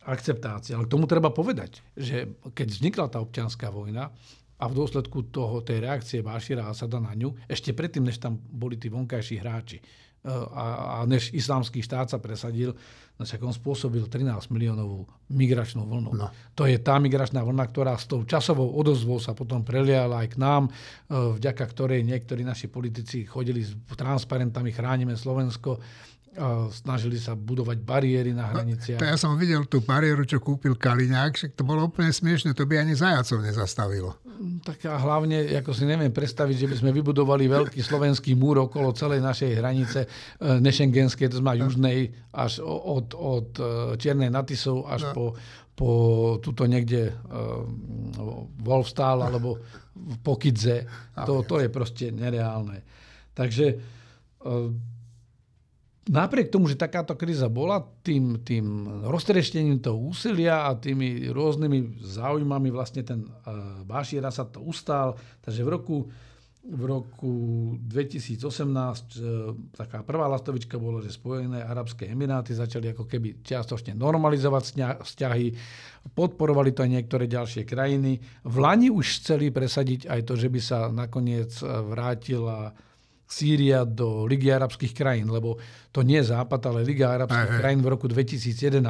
akceptácii. 0.04 0.76
Ale 0.76 0.86
k 0.86 0.94
tomu 0.94 1.08
treba 1.08 1.32
povedať, 1.32 1.80
že 1.96 2.28
keď 2.52 2.68
vznikla 2.68 3.06
tá 3.08 3.24
občianská 3.24 3.72
vojna, 3.72 4.12
a 4.56 4.64
v 4.72 4.74
dôsledku 4.74 5.28
toho, 5.36 5.60
tej 5.60 5.84
reakcie 5.84 6.24
Bášira 6.24 6.72
Asada 6.72 7.04
na 7.04 7.12
ňu, 7.12 7.36
ešte 7.48 7.76
predtým, 7.76 8.08
než 8.08 8.24
tam 8.24 8.40
boli 8.40 8.80
tí 8.80 8.88
vonkajší 8.88 9.36
hráči 9.44 9.78
e, 9.80 9.84
a, 10.32 10.66
a 11.00 11.04
než 11.04 11.36
islamský 11.36 11.84
štát 11.84 12.08
sa 12.08 12.24
presadil, 12.24 12.72
no 13.20 13.28
však 13.28 13.44
on 13.44 13.52
spôsobil 13.52 14.08
13 14.08 14.32
miliónovú 14.56 15.04
migračnú 15.28 15.84
vlnu. 15.84 16.12
No. 16.16 16.32
To 16.56 16.64
je 16.64 16.80
tá 16.80 16.96
migračná 17.04 17.44
vlna, 17.44 17.68
ktorá 17.68 18.00
s 18.00 18.08
tou 18.08 18.24
časovou 18.24 18.80
odozvou 18.80 19.20
sa 19.20 19.36
potom 19.36 19.60
preliala 19.60 20.24
aj 20.24 20.28
k 20.32 20.38
nám, 20.40 20.64
e, 20.68 20.72
vďaka 21.12 21.64
ktorej 21.76 22.08
niektorí 22.08 22.48
naši 22.48 22.72
politici 22.72 23.28
chodili 23.28 23.60
s 23.60 23.76
transparentami 23.92 24.72
Chránime 24.72 25.20
Slovensko 25.20 25.84
snažili 26.72 27.16
sa 27.16 27.34
budovať 27.34 27.80
bariéry 27.80 28.36
na 28.36 28.52
hraniciach. 28.52 29.00
No, 29.00 29.08
ja 29.08 29.16
som 29.16 29.40
videl 29.40 29.64
tú 29.66 29.80
bariéru, 29.80 30.28
čo 30.28 30.44
kúpil 30.44 30.76
Kaliňák, 30.76 31.32
však 31.36 31.52
to 31.56 31.64
bolo 31.64 31.88
úplne 31.88 32.12
smiešne, 32.12 32.52
to 32.52 32.68
by 32.68 32.84
ani 32.84 32.92
zajacov 32.92 33.40
nezastavilo. 33.40 34.20
Tak 34.68 34.84
a 34.92 35.00
hlavne, 35.00 35.48
ako 35.56 35.72
si 35.72 35.88
neviem 35.88 36.12
predstaviť, 36.12 36.56
že 36.60 36.68
by 36.68 36.76
sme 36.84 36.92
vybudovali 36.92 37.48
veľký 37.48 37.80
slovenský 37.80 38.36
múr 38.36 38.68
okolo 38.68 38.92
celej 38.92 39.24
našej 39.24 39.52
hranice 39.56 40.00
e, 40.04 40.08
nešengenskej, 40.60 41.32
to 41.32 41.40
znamená 41.40 41.64
južnej, 41.64 42.12
až 42.36 42.60
od, 42.68 43.16
od 43.16 43.50
e, 43.56 43.64
Čiernej 43.96 44.28
Natisov 44.28 44.92
až 44.92 45.08
no. 45.08 45.14
po, 45.16 45.26
po 45.76 45.92
tuto 46.40 46.64
niekde 46.72 47.12
uh, 47.12 47.68
Wolfstall 48.64 49.28
alebo 49.28 49.60
po 50.24 50.40
Kidze. 50.40 50.88
To, 51.20 51.44
to 51.44 51.60
je 51.60 51.68
proste 51.68 52.16
nereálne. 52.16 52.80
Takže 53.36 53.76
napriek 56.06 56.54
tomu, 56.54 56.70
že 56.70 56.78
takáto 56.78 57.18
kríza 57.18 57.50
bola, 57.50 57.82
tým, 58.06 58.46
tým 58.46 58.86
roztreštením 59.10 59.82
toho 59.82 59.98
úsilia 59.98 60.70
a 60.70 60.78
tými 60.78 61.34
rôznymi 61.34 62.02
záujmami 62.02 62.70
vlastne 62.70 63.02
ten 63.02 63.26
uh, 63.26 63.82
Bášira 63.82 64.30
sa 64.30 64.46
to 64.46 64.62
ustál. 64.62 65.18
Takže 65.42 65.66
v 65.66 65.70
roku, 65.70 65.98
v 66.62 66.84
roku 66.86 67.34
2018 67.82 68.38
uh, 68.38 69.58
taká 69.74 70.06
prvá 70.06 70.30
lastovička 70.30 70.78
bola, 70.78 71.02
že 71.02 71.10
Spojené 71.10 71.66
Arabské 71.66 72.06
Emiráty 72.14 72.54
začali 72.54 72.94
ako 72.94 73.10
keby 73.10 73.42
čiastočne 73.42 73.98
normalizovať 73.98 75.02
vzťahy, 75.02 75.48
podporovali 76.14 76.70
to 76.70 76.86
aj 76.86 76.92
niektoré 77.02 77.26
ďalšie 77.26 77.66
krajiny. 77.66 78.22
V 78.46 78.56
Lani 78.62 78.94
už 78.94 79.26
chceli 79.26 79.50
presadiť 79.50 80.06
aj 80.06 80.22
to, 80.22 80.38
že 80.38 80.54
by 80.54 80.62
sa 80.62 80.94
nakoniec 80.94 81.50
e, 81.62 81.66
vrátila 81.66 82.78
Sýria 83.26 83.84
do 83.84 84.30
Ligy 84.30 84.54
arabských 84.54 84.94
krajín, 84.94 85.34
lebo 85.34 85.58
to 85.90 86.06
nie 86.06 86.22
je 86.22 86.30
Západ, 86.30 86.62
ale 86.70 86.86
Liga 86.86 87.18
arabských 87.18 87.58
aj, 87.58 87.60
krajín 87.60 87.82
v 87.82 87.92
roku 87.92 88.06
2011 88.06 88.86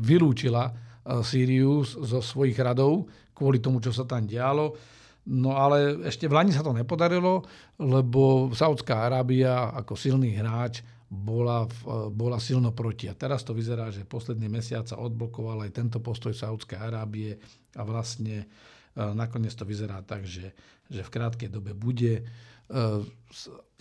vylúčila 0.00 0.72
e, 0.72 0.72
Sýriu 1.20 1.84
zo 1.84 2.20
svojich 2.24 2.56
radov 2.56 3.08
kvôli 3.36 3.60
tomu, 3.60 3.84
čo 3.84 3.92
sa 3.92 4.08
tam 4.08 4.24
dialo. 4.24 4.72
No 5.24 5.56
ale 5.56 6.04
ešte 6.04 6.28
v 6.28 6.36
Lani 6.36 6.52
sa 6.52 6.60
to 6.60 6.76
nepodarilo, 6.76 7.44
lebo 7.80 8.52
Saudská 8.52 9.08
Arábia 9.08 9.72
ako 9.72 9.96
silný 9.96 10.36
hráč 10.36 10.84
bola, 11.14 11.70
bola 12.10 12.42
silno 12.42 12.74
proti. 12.74 13.06
A 13.06 13.14
teraz 13.14 13.46
to 13.46 13.54
vyzerá, 13.54 13.94
že 13.94 14.02
posledný 14.02 14.50
mesiac 14.50 14.90
sa 14.90 14.98
odblokoval 14.98 15.62
aj 15.62 15.70
tento 15.70 16.02
postoj 16.02 16.34
Saudskej 16.34 16.82
Arábie 16.82 17.38
a 17.78 17.86
vlastne 17.86 18.50
nakoniec 18.98 19.54
to 19.54 19.62
vyzerá 19.62 20.02
tak, 20.02 20.26
že, 20.26 20.50
že 20.90 21.06
v 21.06 21.12
krátkej 21.14 21.50
dobe 21.50 21.74
bude 21.74 22.26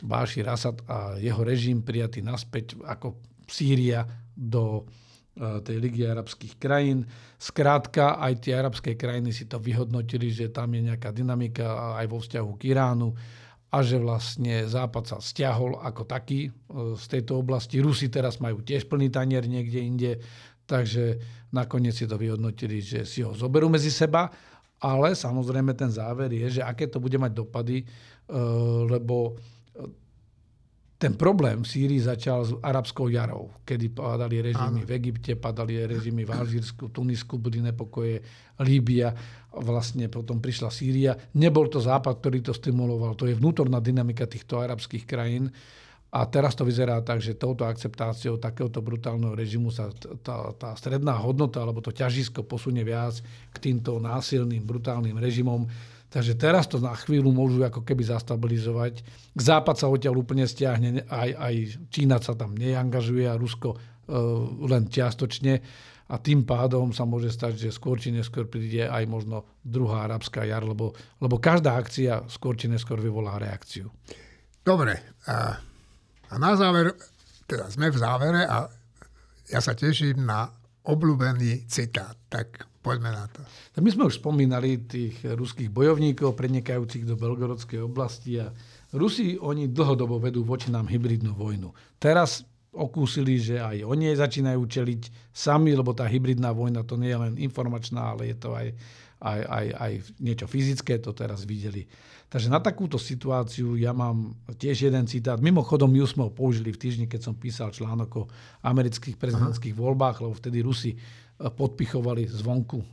Bášir 0.03 0.45
Asad 0.49 0.81
a 0.85 1.17
jeho 1.17 1.41
režim 1.41 1.81
prijatý 1.81 2.21
naspäť 2.21 2.77
ako 2.85 3.17
Sýria 3.49 4.05
do 4.33 4.85
tej 5.37 5.81
Ligy 5.81 6.05
arabských 6.05 6.61
krajín. 6.61 7.09
Skrátka, 7.41 8.21
aj 8.21 8.45
tie 8.45 8.53
arabské 8.53 8.93
krajiny 8.93 9.33
si 9.33 9.49
to 9.49 9.57
vyhodnotili, 9.57 10.29
že 10.29 10.53
tam 10.53 10.69
je 10.77 10.93
nejaká 10.93 11.09
dynamika 11.09 11.97
aj 11.97 12.05
vo 12.05 12.21
vzťahu 12.21 12.49
k 12.53 12.61
Iránu 12.69 13.09
a 13.73 13.81
že 13.81 13.97
vlastne 13.97 14.69
Západ 14.69 15.03
sa 15.09 15.17
stiahol 15.17 15.81
ako 15.81 16.05
taký 16.05 16.45
e, 16.45 16.51
z 16.93 17.05
tejto 17.09 17.41
oblasti. 17.41 17.81
Rusi 17.81 18.13
teraz 18.13 18.37
majú 18.37 18.61
tiež 18.61 18.85
plný 18.85 19.09
tanier 19.09 19.49
niekde 19.49 19.79
inde, 19.81 20.11
takže 20.69 21.17
nakoniec 21.49 21.97
si 21.97 22.05
to 22.05 22.13
vyhodnotili, 22.13 22.85
že 22.85 23.01
si 23.01 23.25
ho 23.25 23.33
zoberú 23.33 23.73
medzi 23.73 23.89
seba, 23.89 24.29
ale 24.77 25.17
samozrejme 25.17 25.73
ten 25.73 25.89
záver 25.89 26.29
je, 26.29 26.59
že 26.59 26.61
aké 26.61 26.85
to 26.85 27.01
bude 27.01 27.17
mať 27.17 27.33
dopady, 27.33 27.81
e, 27.81 27.85
lebo 28.85 29.41
ten 31.03 31.19
problém 31.19 31.67
v 31.67 31.67
Sýrii 31.67 31.99
začal 31.99 32.39
s 32.47 32.51
arabskou 32.63 33.11
jarou, 33.11 33.51
kedy 33.67 33.91
padali 33.91 34.39
režimy 34.39 34.79
ano. 34.79 34.87
v 34.87 34.91
Egypte, 34.95 35.35
padali 35.35 35.83
režimy 35.83 36.23
v 36.23 36.31
Alžírsku, 36.31 36.95
Tunisku, 36.95 37.35
boli 37.35 37.59
nepokoje, 37.59 38.23
Líbia, 38.63 39.11
vlastne 39.51 40.07
potom 40.07 40.39
prišla 40.39 40.71
Sýria. 40.71 41.11
Nebol 41.35 41.67
to 41.67 41.83
Západ, 41.83 42.23
ktorý 42.23 42.39
to 42.39 42.55
stimuloval, 42.55 43.19
to 43.19 43.27
je 43.27 43.35
vnútorná 43.35 43.83
dynamika 43.83 44.23
týchto 44.23 44.63
arabských 44.63 45.03
krajín. 45.03 45.51
A 46.13 46.23
teraz 46.29 46.55
to 46.55 46.63
vyzerá 46.63 47.03
tak, 47.03 47.19
že 47.19 47.35
touto 47.35 47.67
akceptáciou 47.67 48.39
takéhoto 48.39 48.79
brutálneho 48.79 49.35
režimu 49.35 49.73
sa 49.73 49.91
tá, 50.23 50.55
tá 50.55 50.71
stredná 50.77 51.19
hodnota 51.19 51.59
alebo 51.59 51.83
to 51.83 51.91
ťažisko 51.91 52.47
posunie 52.47 52.85
viac 52.85 53.19
k 53.51 53.57
týmto 53.59 53.99
násilným, 53.99 54.63
brutálnym 54.63 55.19
režimom, 55.19 55.67
Takže 56.13 56.37
teraz 56.37 56.69
to 56.69 56.77
na 56.77 56.93
chvíľu 56.93 57.33
môžu 57.33 57.65
ako 57.65 57.81
keby 57.81 58.05
zastabilizovať. 58.05 59.01
Západ 59.33 59.81
sa 59.81 59.89
odtiaľ 59.89 60.21
úplne 60.21 60.45
stiahne, 60.45 61.09
aj, 61.09 61.29
aj 61.33 61.53
Čína 61.89 62.21
sa 62.21 62.37
tam 62.37 62.53
neangažuje 62.53 63.25
a 63.25 63.33
Rusko 63.33 63.73
uh, 63.73 63.79
len 64.69 64.93
čiastočne. 64.93 65.57
A 66.13 66.21
tým 66.21 66.45
pádom 66.45 66.93
sa 66.93 67.09
môže 67.09 67.33
stať, 67.33 67.57
že 67.57 67.73
skôr 67.73 67.97
či 67.97 68.13
neskôr 68.13 68.45
príde 68.45 68.85
aj 68.85 69.09
možno 69.09 69.49
druhá 69.65 70.05
arabská 70.05 70.45
jar, 70.45 70.61
lebo, 70.61 70.93
lebo 71.17 71.41
každá 71.41 71.81
akcia 71.81 72.29
skôr 72.29 72.53
či 72.53 72.69
neskôr 72.69 73.01
vyvolá 73.01 73.41
reakciu. 73.41 73.89
Dobre. 74.61 75.17
A, 75.25 75.57
a 76.29 76.33
na 76.37 76.53
záver, 76.53 76.93
teda 77.49 77.73
sme 77.73 77.89
v 77.89 77.97
závere 77.97 78.45
a 78.45 78.69
ja 79.49 79.59
sa 79.65 79.73
teším 79.73 80.29
na 80.29 80.45
obľúbený 80.85 81.65
citát. 81.65 82.13
Tak 82.29 82.72
Poďme 82.83 83.15
na 83.15 83.31
to. 83.31 83.39
Tak 83.71 83.79
my 83.79 83.89
sme 83.95 84.03
už 84.11 84.19
spomínali 84.19 84.83
tých 84.83 85.23
ruských 85.23 85.71
bojovníkov 85.71 86.35
prenikajúcich 86.35 87.07
do 87.07 87.15
Belgorodskej 87.15 87.79
oblasti 87.79 88.43
a 88.43 88.51
Rusi, 88.93 89.39
oni 89.39 89.71
dlhodobo 89.71 90.19
vedú 90.21 90.43
voči 90.45 90.69
nám 90.69 90.91
hybridnú 90.91 91.33
vojnu. 91.33 91.71
Teraz 91.97 92.45
okúsili, 92.73 93.39
že 93.39 93.57
aj 93.57 93.87
oni 93.87 94.13
začínajú 94.13 94.61
čeliť 94.67 95.33
sami, 95.33 95.73
lebo 95.73 95.95
tá 95.95 96.05
hybridná 96.05 96.51
vojna 96.51 96.83
to 96.83 96.99
nie 96.99 97.09
je 97.09 97.21
len 97.21 97.33
informačná, 97.39 98.13
ale 98.13 98.33
je 98.33 98.37
to 98.37 98.53
aj, 98.53 98.67
aj, 99.23 99.39
aj, 99.47 99.65
aj 99.79 99.93
niečo 100.19 100.45
fyzické, 100.45 100.99
to 100.99 101.15
teraz 101.15 101.47
videli. 101.47 101.87
Takže 102.33 102.49
na 102.49 102.57
takúto 102.57 102.97
situáciu 102.97 103.77
ja 103.77 103.93
mám 103.93 104.33
tiež 104.57 104.89
jeden 104.89 105.05
citát. 105.05 105.37
Mimochodom, 105.37 105.85
my 105.85 106.01
sme 106.01 106.25
ho 106.25 106.31
použili 106.33 106.73
v 106.73 106.81
týždni, 106.81 107.05
keď 107.05 107.29
som 107.29 107.37
písal 107.37 107.69
článok 107.69 108.09
o 108.19 108.23
amerických 108.65 109.21
prezidentských 109.21 109.77
Aha. 109.77 109.81
voľbách, 109.85 110.17
lebo 110.25 110.33
vtedy 110.33 110.65
Rusi 110.65 110.97
podpichovali 111.51 112.23
zvonku 112.29 112.79
eh, 112.79 112.87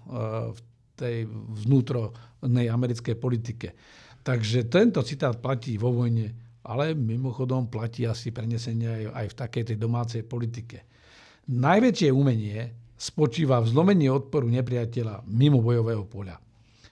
v 0.50 0.58
tej 0.98 1.16
vnútronej 1.64 2.66
americkej 2.68 3.16
politike. 3.16 3.68
Takže 4.20 4.68
tento 4.68 5.00
citát 5.00 5.40
platí 5.40 5.80
vo 5.80 5.96
vojne, 5.96 6.28
ale 6.60 6.92
mimochodom 6.92 7.72
platí 7.72 8.04
asi 8.04 8.36
prenesenie 8.36 9.08
aj, 9.08 9.32
v 9.32 9.38
takej 9.38 9.64
tej 9.72 9.76
domácej 9.80 10.22
politike. 10.28 10.84
Najväčšie 11.48 12.12
umenie 12.12 12.76
spočíva 13.00 13.64
v 13.64 13.70
zlomení 13.72 14.12
odporu 14.12 14.44
nepriateľa 14.52 15.24
mimo 15.24 15.64
bojového 15.64 16.04
poľa. 16.04 16.36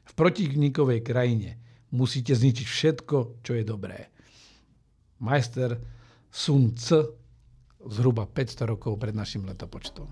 V 0.08 0.12
protivníkovej 0.16 1.04
krajine 1.04 1.60
musíte 1.92 2.32
zničiť 2.32 2.64
všetko, 2.64 3.44
čo 3.44 3.52
je 3.52 3.64
dobré. 3.68 4.08
Majster 5.20 5.76
Sun 6.32 6.72
Tzu 6.72 7.00
zhruba 7.92 8.24
500 8.24 8.72
rokov 8.72 8.96
pred 8.96 9.12
našim 9.12 9.44
letopočtom. 9.44 10.08